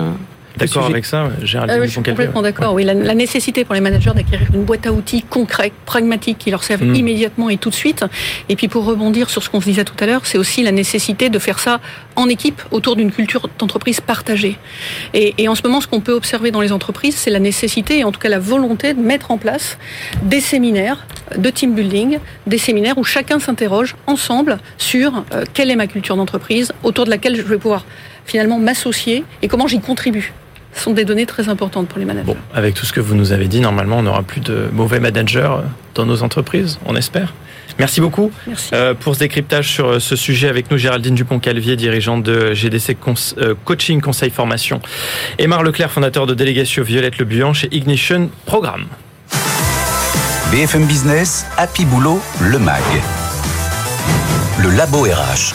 D'accord 0.58 0.86
avec 0.88 1.06
ça, 1.06 1.30
Géraldine 1.44 1.76
Ah 1.78 1.82
oui, 1.82 1.88
je 1.88 1.92
suis 1.94 2.02
complètement 2.04 2.42
ouais. 2.42 2.52
d'accord. 2.52 2.74
Oui, 2.74 2.84
la, 2.84 2.94
la 2.94 3.16
nécessité 3.16 3.64
pour 3.66 3.76
les 3.76 3.82
managers 3.82 4.12
d'acquérir 4.16 4.48
une 4.54 4.64
boîte 4.64 4.86
à 4.88 4.92
outils 4.92 5.24
concrète, 5.24 5.74
pragmatique, 5.86 6.38
qui 6.38 6.52
leur 6.52 6.64
servent 6.64 6.84
Mm. 6.84 6.96
immédiatement 6.96 7.50
et 7.50 7.58
tout 7.58 7.70
de 7.70 7.76
suite. 7.76 8.06
Et 8.50 8.56
puis 8.56 8.68
pour 8.68 8.86
rebondir 8.86 9.30
sur 9.30 9.44
ce 9.44 9.50
qu'on 9.50 9.60
se 9.62 9.66
disait 9.66 9.84
tout 9.84 9.96
à 10.00 10.06
l'heure, 10.06 10.26
c'est 10.26 10.38
aussi 10.38 10.64
la 10.64 10.72
nécessité 10.72 11.30
de 11.30 11.40
faire 11.40 11.60
ça 11.60 11.80
en 12.16 12.30
équipe 12.30 12.62
autour 12.72 12.96
d'une 12.96 13.12
culture 13.12 13.50
d'entreprise 13.60 14.00
partagée. 14.02 14.58
Et, 15.14 15.34
et 15.38 15.48
en 15.48 15.56
ce 15.56 15.62
moment, 15.64 15.82
ce 15.82 15.88
qu'on 15.88 16.02
peut 16.02 16.14
observer 16.14 16.52
dans 16.52 16.62
les 16.62 16.72
entreprises, 16.72 17.16
c'est 17.16 17.30
la 17.32 17.40
nécessité 17.40 18.00
et 18.00 18.04
en 18.04 18.12
tout 18.12 18.20
cas 18.20 18.30
la 18.30 18.40
volonté 18.40 18.94
de 18.94 19.00
mettre 19.02 19.32
en 19.32 19.38
place 19.38 19.78
des 20.24 20.40
séminaires 20.42 21.06
de 21.38 21.50
team 21.50 21.74
building, 21.76 22.20
des 22.48 22.58
séminaires 22.58 22.98
où 22.98 23.04
chacun 23.04 23.40
s'interroge 23.40 23.96
ensemble 24.08 24.60
sur 24.78 25.24
euh, 25.34 25.44
quelle 25.54 25.70
est 25.70 25.76
ma 25.76 25.88
culture 25.88 26.16
d'entreprise, 26.16 26.72
autour 26.84 27.06
de 27.06 27.10
laquelle 27.10 27.36
je 27.36 27.42
vais 27.42 27.58
pouvoir 27.58 27.86
finalement 28.26 28.60
m'associer 28.60 29.24
et 29.42 29.48
comment 29.48 29.68
j'y 29.68 29.80
contribue. 29.80 30.34
Ce 30.78 30.84
sont 30.84 30.92
des 30.94 31.04
données 31.06 31.26
très 31.26 31.50
importantes 31.50 31.88
pour 31.90 32.00
les 32.00 32.06
managers. 32.06 32.26
Bon, 32.28 32.38
avec 32.54 32.74
tout 32.76 32.86
ce 32.86 32.94
que 32.94 33.00
vous 33.02 33.16
nous 33.16 33.32
avez 33.34 33.48
dit, 33.48 33.60
normalement, 33.60 33.98
on 33.98 34.04
n'aura 34.04 34.24
plus 34.24 34.40
de 34.42 34.70
mauvais 34.72 35.00
managers 35.00 35.50
dans 35.96 36.06
nos 36.06 36.24
entreprises, 36.24 36.80
on 36.86 36.96
espère. 36.96 37.34
Merci 37.80 38.00
beaucoup 38.00 38.32
Merci. 38.48 38.70
euh, 38.74 38.94
pour 38.94 39.14
ce 39.16 39.20
décryptage 39.20 39.68
sur 39.70 39.88
euh, 39.88 40.00
ce 40.00 40.16
sujet 40.16 40.48
avec 40.48 40.72
nous, 40.72 40.78
Géraldine 40.78 41.14
Dupont-Calvier, 41.16 41.76
dirigeante 41.76 42.24
de 42.24 42.54
GDC 42.54 42.96
Cons- 42.96 43.36
euh, 43.40 43.56
Coaching 43.66 44.02
Conseil 44.02 44.30
Formation, 44.32 44.80
et 45.38 45.48
Marc 45.48 45.64
Leclerc, 45.64 45.92
fondateur 45.92 46.26
de 46.28 46.34
Délégation 46.34 46.82
Violette 46.84 47.18
Le 47.18 47.26
Buan 47.26 47.54
chez 47.54 47.68
Ignition 47.76 48.30
Programme. 48.46 48.86
BFM 50.52 50.86
Business, 50.86 51.46
Happy 51.58 51.86
Boulot, 51.86 52.22
le 52.40 52.58
MAG. 52.58 52.82
Le 54.64 54.70
Labo 54.72 55.04
RH. 55.04 55.54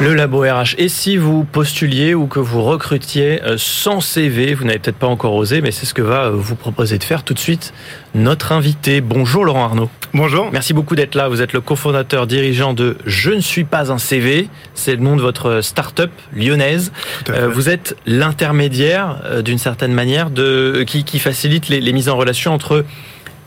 Le 0.00 0.14
labo 0.14 0.42
RH. 0.42 0.76
Et 0.78 0.88
si 0.88 1.16
vous 1.16 1.42
postuliez 1.42 2.14
ou 2.14 2.28
que 2.28 2.38
vous 2.38 2.62
recrutiez 2.62 3.42
euh, 3.42 3.56
sans 3.58 4.00
CV, 4.00 4.54
vous 4.54 4.64
n'avez 4.64 4.78
peut-être 4.78 4.96
pas 4.96 5.08
encore 5.08 5.34
osé, 5.34 5.60
mais 5.60 5.72
c'est 5.72 5.86
ce 5.86 5.94
que 5.94 6.02
va 6.02 6.26
euh, 6.26 6.30
vous 6.30 6.54
proposer 6.54 6.98
de 6.98 7.04
faire 7.04 7.24
tout 7.24 7.34
de 7.34 7.38
suite 7.40 7.74
notre 8.14 8.52
invité. 8.52 9.00
Bonjour 9.00 9.44
Laurent 9.44 9.64
Arnaud. 9.64 9.90
Bonjour. 10.14 10.50
Merci 10.52 10.72
beaucoup 10.72 10.94
d'être 10.94 11.16
là. 11.16 11.28
Vous 11.28 11.42
êtes 11.42 11.52
le 11.52 11.60
cofondateur 11.60 12.28
dirigeant 12.28 12.74
de 12.74 12.96
Je 13.06 13.32
ne 13.32 13.40
suis 13.40 13.64
pas 13.64 13.90
un 13.90 13.98
CV. 13.98 14.48
C'est 14.74 14.94
le 14.94 15.02
nom 15.02 15.16
de 15.16 15.20
votre 15.20 15.62
start-up 15.62 16.12
lyonnaise. 16.32 16.92
Tout 17.24 17.32
à 17.32 17.34
fait. 17.34 17.42
Euh, 17.42 17.48
vous 17.48 17.68
êtes 17.68 17.96
l'intermédiaire, 18.06 19.20
euh, 19.24 19.42
d'une 19.42 19.58
certaine 19.58 19.92
manière, 19.92 20.30
de, 20.30 20.84
qui, 20.86 21.02
qui 21.02 21.18
facilite 21.18 21.68
les, 21.68 21.80
les 21.80 21.92
mises 21.92 22.08
en 22.08 22.16
relation 22.16 22.54
entre 22.54 22.84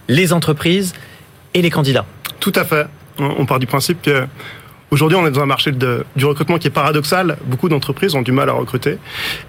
les 0.10 0.34
entreprises 0.34 0.92
et 1.54 1.62
les 1.62 1.70
candidats. 1.70 2.06
Tout 2.42 2.54
à 2.56 2.66
fait. 2.66 2.88
On 3.20 3.46
part 3.46 3.60
du 3.60 3.68
principe 3.68 4.02
que 4.02 4.26
aujourd'hui 4.92 5.18
on 5.18 5.26
est 5.26 5.32
dans 5.32 5.42
un 5.42 5.46
marché 5.46 5.72
de- 5.72 6.06
du 6.16 6.26
recrutement 6.26 6.58
qui 6.58 6.68
est 6.68 6.72
paradoxal. 6.72 7.38
Beaucoup 7.46 7.70
d'entreprises 7.70 8.14
ont 8.16 8.22
du 8.22 8.32
mal 8.32 8.50
à 8.50 8.54
recruter. 8.54 8.98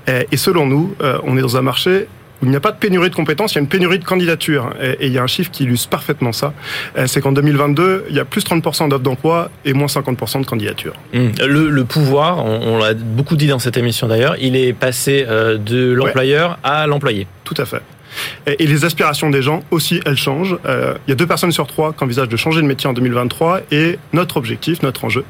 Et, 0.08 0.26
et 0.32 0.36
selon 0.36 0.66
nous, 0.66 0.94
euh, 1.02 1.18
on 1.24 1.36
est 1.36 1.42
dans 1.42 1.56
un 1.56 1.62
marché 1.62 2.06
où 2.40 2.46
il 2.46 2.50
n'y 2.50 2.56
a 2.56 2.60
pas 2.60 2.72
de 2.72 2.76
pénurie 2.78 3.08
de 3.08 3.14
compétences, 3.14 3.52
il 3.52 3.54
y 3.54 3.58
a 3.58 3.60
une 3.60 3.68
pénurie 3.68 4.00
de 4.00 4.04
candidatures. 4.04 4.74
Et, 4.82 4.90
et 5.04 5.06
il 5.06 5.12
y 5.12 5.18
a 5.18 5.22
un 5.22 5.28
chiffre 5.28 5.50
qui 5.52 5.62
illustre 5.62 5.88
parfaitement 5.90 6.32
ça. 6.32 6.52
Euh, 6.98 7.06
C'est 7.06 7.20
qu'en 7.20 7.30
2022, 7.30 8.06
il 8.10 8.16
y 8.16 8.18
a 8.20 8.24
plus 8.24 8.44
30% 8.44 8.88
d'offres 8.88 9.02
d'emploi 9.02 9.48
et 9.64 9.72
moins 9.74 9.86
50% 9.86 10.40
de 10.40 10.46
candidatures. 10.46 10.94
Hum. 11.14 11.30
Le, 11.46 11.68
le 11.70 11.84
pouvoir, 11.84 12.44
on, 12.44 12.60
on 12.74 12.78
l'a 12.78 12.94
beaucoup 12.94 13.36
dit 13.36 13.46
dans 13.46 13.60
cette 13.60 13.76
émission 13.76 14.08
d'ailleurs, 14.08 14.34
il 14.40 14.56
est 14.56 14.72
passé 14.72 15.24
euh, 15.28 15.56
de 15.56 15.92
l'employeur 15.92 16.58
à 16.64 16.86
l'employé. 16.88 17.28
Tout 17.44 17.54
à 17.58 17.64
fait. 17.64 17.80
Et, 18.46 18.66
les 18.66 18.84
aspirations 18.84 19.30
des 19.30 19.42
gens 19.42 19.62
aussi, 19.70 20.00
elles 20.06 20.16
changent. 20.16 20.56
Euh, 20.66 20.94
il 21.06 21.10
y 21.10 21.12
a 21.12 21.16
deux 21.16 21.26
personnes 21.26 21.52
sur 21.52 21.66
trois 21.66 21.92
qui 21.92 22.02
envisagent 22.04 22.28
de 22.28 22.36
changer 22.36 22.60
de 22.62 22.66
métier 22.66 22.88
en 22.88 22.92
2023 22.92 23.60
et 23.70 23.98
notre 24.12 24.36
objectif, 24.36 24.82
notre 24.82 25.04
enjeu, 25.04 25.24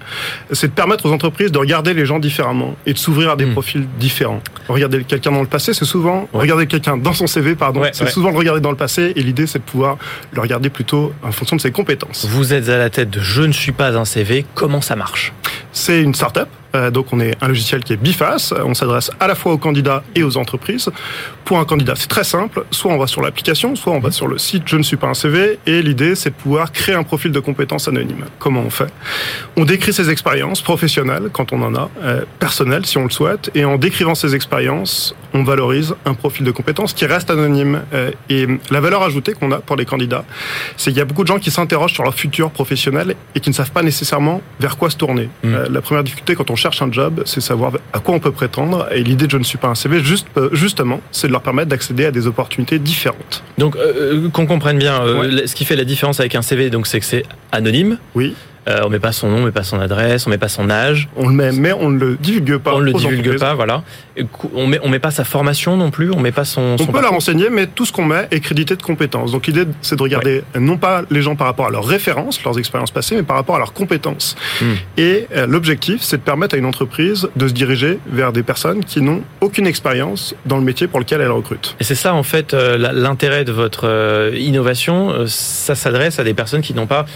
c'est 0.53 0.69
de 0.69 0.73
permettre 0.73 1.07
aux 1.07 1.13
entreprises 1.13 1.51
de 1.53 1.59
regarder 1.59 1.95
les 1.95 2.07
gens 2.07 2.19
différemment 2.19 2.77
et 2.87 2.93
de 2.93 2.99
s'ouvrir 2.99 3.31
à 3.31 3.37
des 3.37 3.47
Mm. 3.47 3.53
profils 3.53 3.87
différents. 3.99 4.41
Regarder 4.69 5.03
quelqu'un 5.05 5.33
dans 5.33 5.41
le 5.41 5.47
passé, 5.47 5.75
c'est 5.75 5.85
souvent 5.85 6.29
Ouais. 6.33 6.41
regarder 6.41 6.67
quelqu'un 6.67 6.97
dans 6.97 7.13
son 7.13 7.27
CV, 7.27 7.55
pardon, 7.55 7.81
Ouais, 7.81 7.91
c'est 7.93 8.05
ouais. 8.05 8.11
souvent 8.11 8.31
le 8.31 8.37
regarder 8.37 8.61
dans 8.61 8.71
le 8.71 8.77
passé 8.77 9.13
et 9.17 9.23
l'idée 9.23 9.47
c'est 9.47 9.59
de 9.59 9.65
pouvoir 9.65 9.97
le 10.33 10.41
regarder 10.41 10.71
plutôt 10.71 11.13
en 11.23 11.33
fonction 11.33 11.57
de 11.57 11.61
ses 11.61 11.73
compétences. 11.73 12.27
Vous 12.29 12.53
êtes 12.53 12.69
à 12.69 12.79
la 12.79 12.91
tête 12.91 13.11
de 13.11 13.21
Je 13.21 13.43
ne 13.43 13.53
suis 13.53 13.73
pas 13.73 13.97
un 13.97 14.05
CV. 14.05 14.45
Comment 14.55 14.81
ça 14.81 14.97
marche? 14.97 15.33
C'est 15.73 16.01
une 16.03 16.15
start-up, 16.15 16.49
donc 16.93 17.13
on 17.13 17.21
est 17.21 17.37
un 17.41 17.49
logiciel 17.49 17.85
qui 17.85 17.93
est 17.93 17.97
biface. 17.97 18.53
On 18.53 18.75
s'adresse 18.75 19.11
à 19.21 19.27
la 19.27 19.35
fois 19.35 19.53
aux 19.53 19.59
candidats 19.59 20.03
et 20.15 20.23
aux 20.23 20.37
entreprises. 20.37 20.89
Pour 21.45 21.59
un 21.59 21.65
candidat, 21.65 21.95
c'est 21.97 22.09
très 22.09 22.25
simple. 22.25 22.65
Soit 22.71 22.93
on 22.93 22.99
va 22.99 23.07
sur 23.07 23.23
l'application, 23.23 23.77
soit 23.77 23.93
on 23.93 24.01
va 24.01 24.11
sur 24.11 24.27
le 24.27 24.39
site 24.39 24.65
Je 24.67 24.77
ne 24.77 24.83
suis 24.83 24.97
pas 24.97 25.09
un 25.09 25.15
CV. 25.15 25.59
Et 25.67 25.83
l'idée, 25.83 26.15
c'est 26.15 26.31
de 26.31 26.35
pouvoir 26.35 26.73
créer 26.73 26.95
un 26.95 27.03
profil 27.03 27.33
de 27.33 27.41
compétences 27.41 27.89
anonyme. 27.89 28.25
Comment 28.39 28.63
on 28.63 28.71
fait? 28.71 28.93
On 29.57 29.65
décrit 29.65 29.93
ses 29.93 30.11
expériences 30.11 30.63
professionnelles, 30.63 31.29
quand 31.33 31.53
on 31.53 31.63
en 31.63 31.75
a, 31.75 31.91
euh, 32.03 32.23
personnelles, 32.39 32.87
si 32.87 32.99
on 32.99 33.05
le 33.05 33.11
souhaite. 33.11 33.51
Et 33.55 33.65
en 33.65 33.77
décrivant 33.77 34.15
ces 34.15 34.35
expériences, 34.35 35.15
on 35.35 35.43
valorise 35.45 35.95
un 36.05 36.15
profil 36.15 36.45
de 36.45 36.51
compétences 36.51 36.93
qui 36.93 37.05
reste 37.07 37.31
anonyme. 37.31 37.83
Euh, 37.93 38.11
et 38.31 38.47
la 38.71 38.81
valeur 38.81 39.03
ajoutée 39.03 39.33
qu'on 39.33 39.53
a 39.53 39.59
pour 39.59 39.77
les 39.77 39.85
candidats, 39.85 40.25
c'est 40.77 40.91
qu'il 40.91 40.99
y 40.99 41.03
a 41.03 41.05
beaucoup 41.05 41.23
de 41.23 41.29
gens 41.29 41.39
qui 41.39 41.51
s'interrogent 41.51 41.93
sur 41.95 42.03
leur 42.05 42.15
futur 42.15 42.51
professionnel 42.51 43.15
et 43.35 43.41
qui 43.41 43.51
ne 43.51 43.55
savent 43.55 43.73
pas 43.73 43.83
nécessairement 43.83 44.41
vers 44.61 44.77
quoi 44.77 44.91
se 44.91 44.97
tourner. 44.97 45.29
Mm. 45.43 45.55
Euh, 45.55 45.67
la 45.71 45.81
première 45.81 46.05
difficulté 46.05 46.35
quand 46.35 46.51
on 46.51 46.57
cherche 46.57 46.81
un 46.83 46.91
job, 46.93 47.23
c'est 47.25 47.41
savoir 47.41 47.73
à 47.93 47.99
quoi 48.01 48.15
on 48.15 48.21
peut 48.21 48.33
prétendre. 48.33 48.87
Et 48.93 49.03
l'idée 49.03 49.27
de 49.27 49.33
Je 49.33 49.39
ne 49.39 49.45
suis 49.45 49.59
pas 49.59 49.69
un 49.69 49.75
CV, 49.75 50.03
juste, 50.05 50.27
euh, 50.37 50.51
justement, 50.53 51.01
c'est 51.11 51.27
de 51.27 51.33
leur 51.33 51.41
permettre 51.41 51.69
d'accéder 51.71 52.05
à 52.05 52.11
des 52.11 52.27
opportunités 52.27 52.79
différentes. 52.79 53.43
Donc, 53.57 53.77
euh, 53.77 54.29
qu'on 54.29 54.47
comprenne 54.47 54.79
bien, 54.79 55.03
euh, 55.03 55.21
Ouais. 55.37 55.47
ce 55.47 55.55
qui 55.55 55.65
fait 55.65 55.75
la 55.77 55.85
différence 55.85 56.21
avec 56.21 56.35
un 56.35 56.43
CV, 56.43 56.69
donc 56.71 56.87
c'est 56.87 57.01
que 57.01 57.07
c'est 57.07 57.25
anonyme. 57.51 57.99
Oui. 58.15 58.35
Euh, 58.69 58.81
on 58.85 58.91
met 58.91 59.01
pas 59.01 59.11
son 59.11 59.29
nom, 59.29 59.39
on 59.39 59.45
met 59.47 59.51
pas 59.51 59.65
son 59.65 59.81
adresse, 59.81 60.27
on 60.27 60.31
met 60.31 60.39
pas 60.39 60.49
son 60.49 60.71
âge. 60.71 61.09
On 61.17 61.29
le 61.29 61.35
met, 61.35 61.51
mais 61.51 61.73
on 61.73 61.91
ne 61.91 61.99
le 61.99 62.17
divulgue 62.17 62.59
pas. 62.59 62.75
On 62.75 62.79
ne 62.79 62.85
le 62.85 62.93
divulgue 62.93 63.21
entreprises. 63.21 63.41
pas, 63.41 63.55
voilà. 63.55 63.83
On 64.55 64.67
met, 64.67 64.79
on 64.83 64.89
met 64.89 64.99
pas 64.99 65.11
sa 65.11 65.25
formation 65.25 65.77
non 65.77 65.91
plus, 65.91 66.11
on 66.11 66.21
met 66.21 66.33
pas 66.33 66.45
son. 66.45 66.61
On 66.61 66.79
son 66.79 66.87
peut 66.87 67.01
la 67.01 67.09
renseigner, 67.09 67.49
mais 67.51 67.67
tout 67.67 67.87
ce 67.87 67.93
qu'on 67.93 68.05
met 68.05 68.29
est 68.31 68.41
crédité 68.41 68.77
de 68.77 68.83
compétences. 68.83 69.33
Donc 69.33 69.47
l'idée, 69.47 69.65
c'est 69.81 69.97
de 69.97 70.03
regarder 70.03 70.43
non 70.59 70.77
pas 70.77 71.03
les 71.11 71.23
gens 71.23 71.37
par 71.37 71.47
rapport 71.47 71.67
à 71.67 71.71
leurs 71.71 71.87
références, 71.87 72.43
leurs 72.45 72.59
expériences 72.59 72.91
passées, 72.91 73.17
mais 73.17 73.23
par 73.23 73.37
rapport 73.37 73.57
à 73.57 73.59
leurs 73.59 73.73
compétences. 73.73 74.37
Hmm. 74.61 74.75
Et 74.97 75.27
euh, 75.35 75.47
l'objectif, 75.47 76.03
c'est 76.03 76.19
de 76.19 76.23
permettre 76.23 76.55
à 76.55 76.59
une 76.59 76.67
entreprise 76.67 77.29
de 77.37 77.49
se 77.49 77.53
diriger 77.53 77.99
vers 78.07 78.33
des 78.33 78.43
personnes 78.43 78.85
qui 78.85 79.01
n'ont 79.01 79.23
aucune 79.41 79.67
expérience 79.67 80.35
dans 80.47 80.57
le 80.57 80.65
métier 80.65 80.87
pour 80.87 81.01
lequel 81.01 81.21
elle 81.21 81.31
recrute. 81.31 81.77
Et 81.81 81.85
c'est 81.85 81.95
ça 81.95 82.15
en 82.15 82.23
fait 82.23 82.55
euh, 82.55 82.77
l'intérêt 82.77 83.45
de 83.45 83.53
votre 83.53 83.89
euh, 83.89 84.37
innovation. 84.37 85.27
Ça 85.27 85.75
s'adresse 85.75 86.19
à 86.19 86.25
des 86.25 86.35
personnes 86.35 86.63
qui 86.63 86.75
n'ont 86.75 86.87
pas 86.87 87.07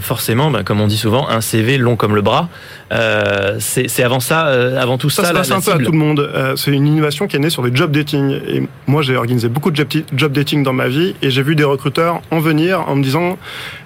forcément, 0.00 0.50
ben, 0.50 0.62
comme 0.62 0.80
on 0.80 0.86
dit 0.86 0.98
souvent, 0.98 1.28
un 1.28 1.40
CV 1.40 1.78
long 1.78 1.96
comme 1.96 2.14
le 2.14 2.22
bras. 2.22 2.48
Euh, 2.92 3.56
c'est 3.58 4.02
avant 4.02 4.20
ça, 4.20 4.46
avant 4.80 4.98
tout 4.98 5.10
ça, 5.10 5.22
Ça 5.22 5.28
se 5.28 5.34
passe 5.34 5.50
un 5.50 5.60
peu 5.60 5.72
à 5.72 5.84
tout 5.84 5.92
le 5.92 5.98
monde. 5.98 6.30
Euh, 6.40 6.56
c'est 6.56 6.70
une 6.72 6.86
innovation 6.86 7.26
qui 7.26 7.36
est 7.36 7.38
née 7.38 7.50
sur 7.50 7.62
le 7.62 7.74
job 7.74 7.90
dating. 7.92 8.30
Et 8.48 8.62
moi, 8.86 9.02
j'ai 9.02 9.16
organisé 9.16 9.48
beaucoup 9.48 9.70
de 9.70 9.84
job, 10.16 10.32
dating 10.32 10.62
dans 10.62 10.72
ma 10.72 10.88
vie 10.88 11.14
et 11.22 11.30
j'ai 11.30 11.42
vu 11.42 11.54
des 11.54 11.64
recruteurs 11.64 12.22
en 12.30 12.40
venir 12.40 12.80
en 12.88 12.96
me 12.96 13.02
disant 13.02 13.38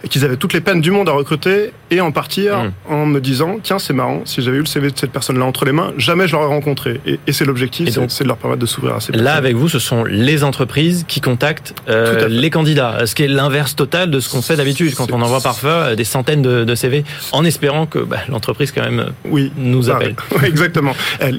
qu'ils 0.09 0.25
avaient 0.25 0.37
toutes 0.37 0.53
les 0.53 0.61
peines 0.61 0.81
du 0.81 0.91
monde 0.91 1.09
à 1.09 1.13
recruter 1.13 1.73
et 1.91 2.01
en 2.01 2.13
partir 2.13 2.45
Mm. 2.55 2.73
en 2.93 3.07
me 3.07 3.21
disant 3.21 3.59
tiens, 3.63 3.79
c'est 3.79 3.93
marrant, 3.93 4.23
si 4.25 4.41
j'avais 4.43 4.57
eu 4.59 4.61
le 4.61 4.67
CV 4.67 4.91
de 4.91 4.99
cette 4.99 5.11
personne-là 5.11 5.45
entre 5.45 5.65
les 5.65 5.73
mains, 5.73 5.93
jamais 5.99 6.29
je 6.29 6.33
l'aurais 6.33 6.47
rencontré. 6.47 7.01
Et, 7.07 7.19
et 7.27 7.33
c'est 7.33 7.45
l'objectif, 7.45 7.89
c'est 8.09 8.23
de 8.25 8.29
leur 8.29 8.37
permettre 8.37 8.61
de 8.61 8.67
s'ouvrir 8.67 8.95
à 8.95 9.01
ces 9.01 9.13
personnes. 9.13 9.25
Là, 9.25 9.35
avec 9.35 9.57
vous, 9.57 9.69
ce 9.69 9.79
sont 9.79 10.05
les 10.05 10.45
entreprises 10.45 11.05
qui 11.09 11.21
contactent 11.21 11.75
euh, 11.89 12.29
les 12.29 12.51
candidats, 12.51 13.07
ce 13.07 13.15
qui 13.15 13.23
est 13.25 13.29
l'inverse 13.29 13.75
total 13.75 14.11
de 14.11 14.21
ce 14.21 14.29
qu'on 14.31 14.43
fait 14.43 14.57
d'habitude 14.57 14.95
quand 14.95 15.11
on 15.13 15.21
envoie 15.23 15.41
parfois 15.41 15.71
euh, 15.71 15.95
des 15.97 16.05
centaines 16.05 16.43
de, 16.43 16.65
de 16.65 16.75
CV 16.75 17.05
en 17.33 17.45
espérant 17.45 17.87
que 17.87 17.99
bah, 17.99 18.19
l'entreprise 18.29 18.71
quand 18.73 18.83
même 18.83 19.07
oui, 19.25 19.51
nous 19.57 19.91
Ah, 19.91 19.97
appelle. 19.97 20.15
exactement. 20.45 20.95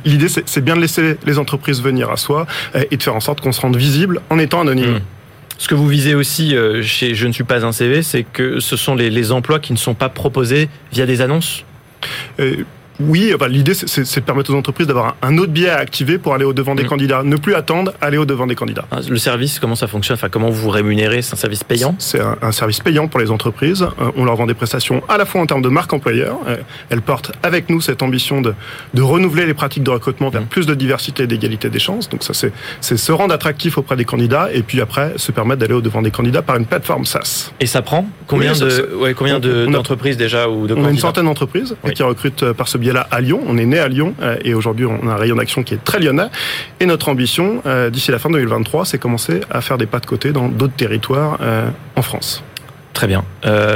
L'idée, 0.05 0.27
c'est 0.29 0.63
bien 0.63 0.75
de 0.75 0.81
laisser 0.81 1.04
les 1.25 1.39
entreprises 1.39 1.81
venir 1.81 2.09
à 2.09 2.17
soi 2.17 2.47
euh, 2.75 2.83
et 2.91 2.97
de 2.97 3.03
faire 3.03 3.15
en 3.15 3.19
sorte 3.19 3.41
qu'on 3.41 3.51
se 3.51 3.61
rende 3.61 3.75
visible 3.75 4.21
en 4.29 4.39
étant 4.39 4.61
anonyme. 4.61 4.95
Mm. 4.95 5.01
Ce 5.57 5.67
que 5.67 5.75
vous 5.75 5.87
visez 5.87 6.15
aussi 6.15 6.55
euh, 6.55 6.83
chez 6.83 7.15
Je 7.15 7.27
ne 7.27 7.31
suis 7.31 7.45
pas 7.45 7.65
un 7.65 7.71
CV, 7.71 8.03
c'est 8.03 8.23
que 8.23 8.59
ce 8.59 8.75
sont 8.75 8.95
les, 8.95 9.09
les 9.09 9.31
emplois 9.31 9.59
qui 9.59 9.71
ne 9.71 9.77
sont 9.77 9.93
pas 9.93 10.09
proposés 10.09 10.69
via 10.91 11.05
des 11.05 11.21
annonces? 11.21 11.63
Euh, 12.39 12.65
oui, 12.99 13.31
enfin, 13.35 13.47
l'idée, 13.47 13.73
c'est- 13.73 13.87
c'est 13.87 14.05
c'est 14.05 14.21
de 14.21 14.25
permettre 14.25 14.53
aux 14.53 14.57
entreprises 14.57 14.87
d'avoir 14.87 15.15
un 15.21 15.35
un 15.35 15.37
autre 15.39 15.51
biais 15.51 15.69
à 15.69 15.77
activer 15.77 16.17
pour 16.17 16.33
aller 16.33 16.45
au-devant 16.45 16.75
des 16.75 16.83
Mm. 16.83 16.87
candidats. 16.87 17.23
Ne 17.23 17.35
plus 17.35 17.55
attendre, 17.55 17.93
aller 17.99 18.17
au-devant 18.17 18.45
des 18.47 18.55
candidats. 18.55 18.85
Hein, 18.91 18.99
Le 19.09 19.17
service, 19.17 19.59
comment 19.59 19.75
ça 19.75 19.87
fonctionne? 19.87 20.15
Enfin, 20.15 20.29
comment 20.29 20.49
vous 20.49 20.61
vous 20.61 20.69
rémunérez? 20.69 21.21
C'est 21.23 21.33
un 21.33 21.37
service 21.37 21.63
payant? 21.63 21.95
C'est 21.99 22.21
un, 22.21 22.37
un 22.41 22.51
service 22.53 22.79
payant 22.79 23.07
pour 23.07 23.19
les 23.19 23.31
entreprises. 23.31 23.81
Euh, 23.81 24.11
on 24.15 24.23
leur 24.23 24.35
vend 24.35 24.45
des 24.45 24.53
prestations 24.53 25.01
à 25.09 25.17
la 25.17 25.25
fois 25.25 25.41
en 25.41 25.45
termes 25.45 25.61
de 25.63 25.67
marque 25.69 25.91
employeur. 25.93 26.37
Euh, 26.47 26.57
elles 26.89 27.01
portent 27.01 27.31
avec 27.43 27.69
nous 27.69 27.81
cette 27.81 28.01
ambition 28.03 28.39
de, 28.41 28.53
de 28.93 29.01
renouveler 29.01 29.45
les 29.45 29.53
pratiques 29.53 29.83
de 29.83 29.89
recrutement 29.89 30.29
vers 30.29 30.43
Mm. 30.43 30.45
plus 30.47 30.65
de 30.67 30.73
diversité 30.75 31.23
et 31.23 31.27
d'égalité 31.27 31.69
des 31.69 31.79
chances. 31.79 32.07
Donc 32.07 32.23
ça, 32.23 32.33
c'est 32.33 32.53
c'est 32.81 32.97
se 32.97 33.11
rendre 33.11 33.33
attractif 33.33 33.77
auprès 33.77 33.95
des 33.97 34.05
candidats 34.05 34.49
et 34.53 34.61
puis 34.61 34.79
après 34.79 35.13
se 35.17 35.31
permettre 35.31 35.59
d'aller 35.61 35.73
au-devant 35.73 36.01
des 36.03 36.11
candidats 36.11 36.43
par 36.43 36.55
une 36.55 36.65
plateforme 36.65 37.05
SaaS. 37.05 37.51
Et 37.59 37.65
ça 37.65 37.81
prend 37.81 38.07
Combien 38.27 38.53
Oui, 38.53 38.59
de 38.59 38.69
ça- 38.69 38.81
ouais, 39.01 39.13
combien 39.13 39.39
de- 39.39 39.65
on 39.67 39.71
a- 39.71 39.73
d'entreprises 39.77 40.17
déjà 40.17 40.47
ou 40.49 40.65
de 40.67 40.73
On 40.75 40.85
a 40.85 40.89
une 40.89 40.97
centaine 40.97 41.25
d'entreprises 41.25 41.75
Oui. 41.83 41.93
qui 41.93 42.03
recrutent 42.03 42.43
euh, 42.43 42.53
par 42.53 42.67
ce 42.67 42.77
biais-là 42.85 43.07
à 43.09 43.19
Lyon. 43.19 43.41
On 43.47 43.57
est 43.57 43.65
né 43.65 43.79
à 43.79 43.87
Lyon 43.87 44.13
euh, 44.21 44.37
et 44.43 44.53
aujourd'hui 44.53 44.85
on 44.85 45.07
a 45.07 45.13
un 45.13 45.15
rayon 45.15 45.35
d'action 45.35 45.63
qui 45.63 45.73
est 45.73 45.83
très 45.83 45.99
lyonnais. 45.99 46.27
Et 46.79 46.85
notre 46.85 47.09
ambition 47.09 47.61
euh, 47.65 47.89
d'ici 47.89 48.11
la 48.11 48.19
fin 48.19 48.29
2023, 48.29 48.85
c'est 48.85 48.99
commencer 48.99 49.41
à 49.49 49.61
faire 49.61 49.77
des 49.77 49.87
pas 49.87 49.99
de 49.99 50.05
côté 50.05 50.31
dans 50.31 50.49
d'autres 50.49 50.75
territoires 50.75 51.39
euh, 51.41 51.67
en 51.95 52.01
France. 52.03 52.43
Très 52.93 53.07
bien. 53.07 53.25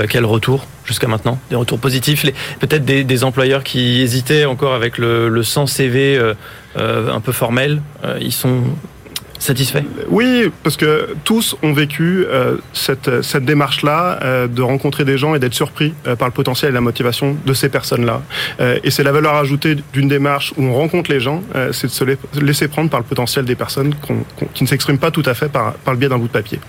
Quel 0.10 0.24
retour 0.24 0.66
jusqu'à 0.86 1.10
maintenant? 1.10 1.38
Des 1.50 1.58
retours 1.58 1.78
positifs? 1.78 2.26
Peut-être 2.62 2.86
des, 2.86 3.24
employeurs 3.26 3.66
qui 3.66 4.00
hésitaient 4.00 4.46
encore 4.46 4.74
avec 4.74 4.98
le, 4.98 5.28
le 5.28 5.44
100 5.44 5.68
CV 5.68 6.18
un 6.78 7.20
peu 7.20 7.34
formel. 7.34 7.82
ils 8.22 8.32
sont 8.32 8.64
satisfaits 9.40 9.84
Oui, 10.10 10.52
parce 10.64 10.78
que 10.78 11.16
tous 11.24 11.56
ont 11.64 11.74
vécu 11.74 12.26
euh, 12.28 12.58
cette, 12.74 13.22
cette 13.24 13.46
démarche-là 13.46 14.20
euh, 14.24 14.48
de 14.48 14.62
rencontrer 14.62 15.06
des 15.06 15.18
gens 15.18 15.34
et 15.36 15.40
d'être 15.40 15.54
surpris 15.54 15.94
euh, 16.08 16.16
par 16.16 16.28
le 16.28 16.34
potentiel 16.34 16.72
et 16.72 16.74
la 16.74 16.82
motivation 16.82 17.36
de 17.46 17.54
ces 17.54 17.70
personnes-là. 17.70 18.22
Euh, 18.60 18.78
et 18.84 18.92
c'est 18.92 19.04
la 19.04 19.12
valeur 19.12 19.36
ajoutée 19.36 19.76
d'une 19.94 20.08
démarche 20.10 20.54
où 20.58 20.64
on 20.64 20.74
rencontre 20.74 21.10
les 21.12 21.20
gens, 21.20 21.42
c'est 21.72 21.88
de 21.88 21.92
se 21.92 22.04
la- 22.04 22.14
laisser 22.42 22.68
prendre 22.68 22.90
par 22.90 23.00
le 23.00 23.06
potentiel 23.06 23.46
des 23.46 23.56
personnes 23.56 23.96
qui 24.54 24.64
ne 24.64 24.68
s'expriment 24.68 24.98
pas 25.00 25.12
tout 25.12 25.24
à 25.26 25.34
fait 25.34 25.50
par, 25.50 25.74
par 25.74 25.94
le 25.94 26.00
biais 26.00 26.10
d'un 26.10 26.18
bout 26.18 26.28
de 26.28 26.32
papier. 26.34 26.60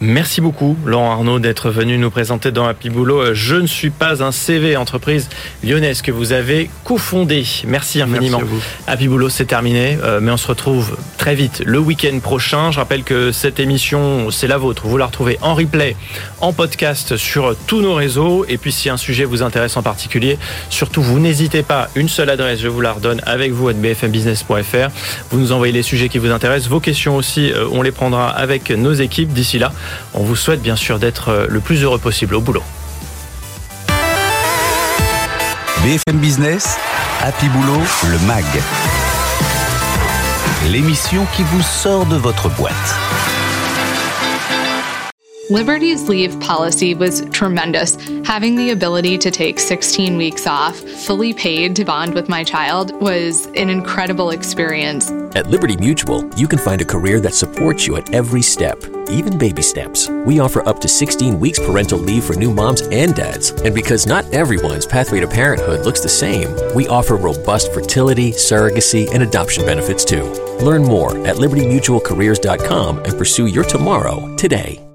Merci 0.00 0.40
beaucoup, 0.40 0.76
Laurent 0.86 1.10
Arnaud, 1.10 1.40
d'être 1.40 1.70
venu 1.70 1.98
nous 1.98 2.10
présenter 2.10 2.52
dans 2.52 2.66
Happy 2.66 2.88
Boulot. 2.88 3.34
Je 3.34 3.56
ne 3.56 3.66
suis 3.66 3.90
pas 3.90 4.22
un 4.22 4.30
CV 4.30 4.76
entreprise 4.76 5.28
lyonnaise 5.64 6.02
que 6.02 6.12
vous 6.12 6.30
avez 6.30 6.70
cofondé. 6.84 7.44
Merci 7.66 8.00
infiniment. 8.00 8.38
Merci 8.38 8.52
à 8.52 8.54
vous. 8.54 8.62
Happy 8.86 9.08
Boulot, 9.08 9.28
c'est 9.28 9.46
terminé, 9.46 9.98
euh, 10.04 10.20
mais 10.22 10.30
on 10.30 10.36
se 10.36 10.46
retrouve 10.46 10.96
très 11.16 11.34
vite 11.34 11.62
le 11.66 11.80
week-end 11.80 12.16
prochain. 12.20 12.70
Je 12.70 12.78
rappelle 12.78 13.02
que 13.02 13.32
cette 13.32 13.58
émission, 13.58 14.30
c'est 14.30 14.46
la 14.46 14.56
vôtre. 14.56 14.86
Vous 14.86 14.98
la 14.98 15.06
retrouvez 15.06 15.36
en 15.42 15.56
replay, 15.56 15.96
en 16.40 16.52
podcast 16.52 17.16
sur 17.16 17.56
tous 17.66 17.80
nos 17.80 17.94
réseaux. 17.94 18.44
Et 18.48 18.56
puis, 18.56 18.70
si 18.70 18.88
un 18.90 18.96
sujet 18.96 19.24
vous 19.24 19.42
intéresse 19.42 19.76
en 19.76 19.82
particulier, 19.82 20.38
surtout, 20.70 21.02
vous 21.02 21.18
n'hésitez 21.18 21.64
pas. 21.64 21.88
Une 21.96 22.08
seule 22.08 22.30
adresse, 22.30 22.60
je 22.60 22.68
vous 22.68 22.80
la 22.80 22.92
redonne 22.92 23.20
avec 23.26 23.50
vous 23.50 23.66
à 23.66 23.72
bfmbusiness.fr. 23.72 24.90
Vous 25.32 25.40
nous 25.40 25.50
envoyez 25.50 25.72
les 25.72 25.82
sujets 25.82 26.08
qui 26.08 26.18
vous 26.18 26.30
intéressent. 26.30 26.70
Vos 26.70 26.78
questions 26.78 27.16
aussi, 27.16 27.50
euh, 27.50 27.66
on 27.72 27.82
les 27.82 27.90
prendra 27.90 28.30
avec 28.30 28.70
nos 28.70 28.92
équipes. 28.92 29.32
D'ici 29.32 29.58
là, 29.58 29.72
on 30.14 30.22
vous 30.22 30.36
souhaite 30.36 30.62
bien 30.62 30.76
sûr 30.76 30.98
d'être 30.98 31.28
euh, 31.30 31.46
le 31.48 31.60
plus 31.60 31.82
heureux 31.82 31.98
possible 31.98 32.34
au 32.34 32.40
boulot. 32.40 32.62
BFM 35.82 36.18
Business, 36.18 36.76
Happy 37.22 37.48
Boulot, 37.48 37.80
le 38.04 38.18
MAG. 38.26 38.44
L'émission 40.66 41.26
qui 41.36 41.42
vous 41.44 41.62
sort 41.62 42.06
de 42.06 42.16
votre 42.16 42.48
boîte. 42.50 42.74
Liberty's 45.50 46.10
leave 46.10 46.38
policy 46.40 46.94
was 46.94 47.22
tremendous. 47.30 47.96
Having 48.26 48.56
the 48.56 48.70
ability 48.70 49.16
to 49.16 49.30
take 49.30 49.58
16 49.58 50.18
weeks 50.18 50.46
off, 50.46 50.78
fully 50.78 51.32
paid 51.32 51.74
to 51.76 51.86
bond 51.86 52.12
with 52.12 52.28
my 52.28 52.44
child, 52.44 52.94
was 53.00 53.46
an 53.56 53.70
incredible 53.70 54.28
experience. 54.28 55.10
At 55.34 55.46
Liberty 55.46 55.78
Mutual, 55.78 56.28
you 56.36 56.48
can 56.48 56.58
find 56.58 56.82
a 56.82 56.84
career 56.84 57.18
that 57.20 57.32
supports 57.32 57.86
you 57.86 57.96
at 57.96 58.12
every 58.12 58.42
step, 58.42 58.84
even 59.08 59.38
baby 59.38 59.62
steps. 59.62 60.10
We 60.26 60.38
offer 60.38 60.68
up 60.68 60.80
to 60.80 60.88
16 60.88 61.40
weeks 61.40 61.58
parental 61.58 61.98
leave 61.98 62.24
for 62.24 62.34
new 62.34 62.52
moms 62.52 62.82
and 62.82 63.14
dads. 63.14 63.52
And 63.62 63.74
because 63.74 64.06
not 64.06 64.26
everyone's 64.34 64.84
pathway 64.84 65.20
to 65.20 65.26
parenthood 65.26 65.86
looks 65.86 66.02
the 66.02 66.10
same, 66.10 66.54
we 66.74 66.88
offer 66.88 67.16
robust 67.16 67.72
fertility, 67.72 68.32
surrogacy, 68.32 69.10
and 69.14 69.22
adoption 69.22 69.64
benefits 69.64 70.04
too. 70.04 70.24
Learn 70.60 70.82
more 70.82 71.16
at 71.26 71.36
libertymutualcareers.com 71.36 72.98
and 72.98 73.16
pursue 73.16 73.46
your 73.46 73.64
tomorrow 73.64 74.36
today. 74.36 74.87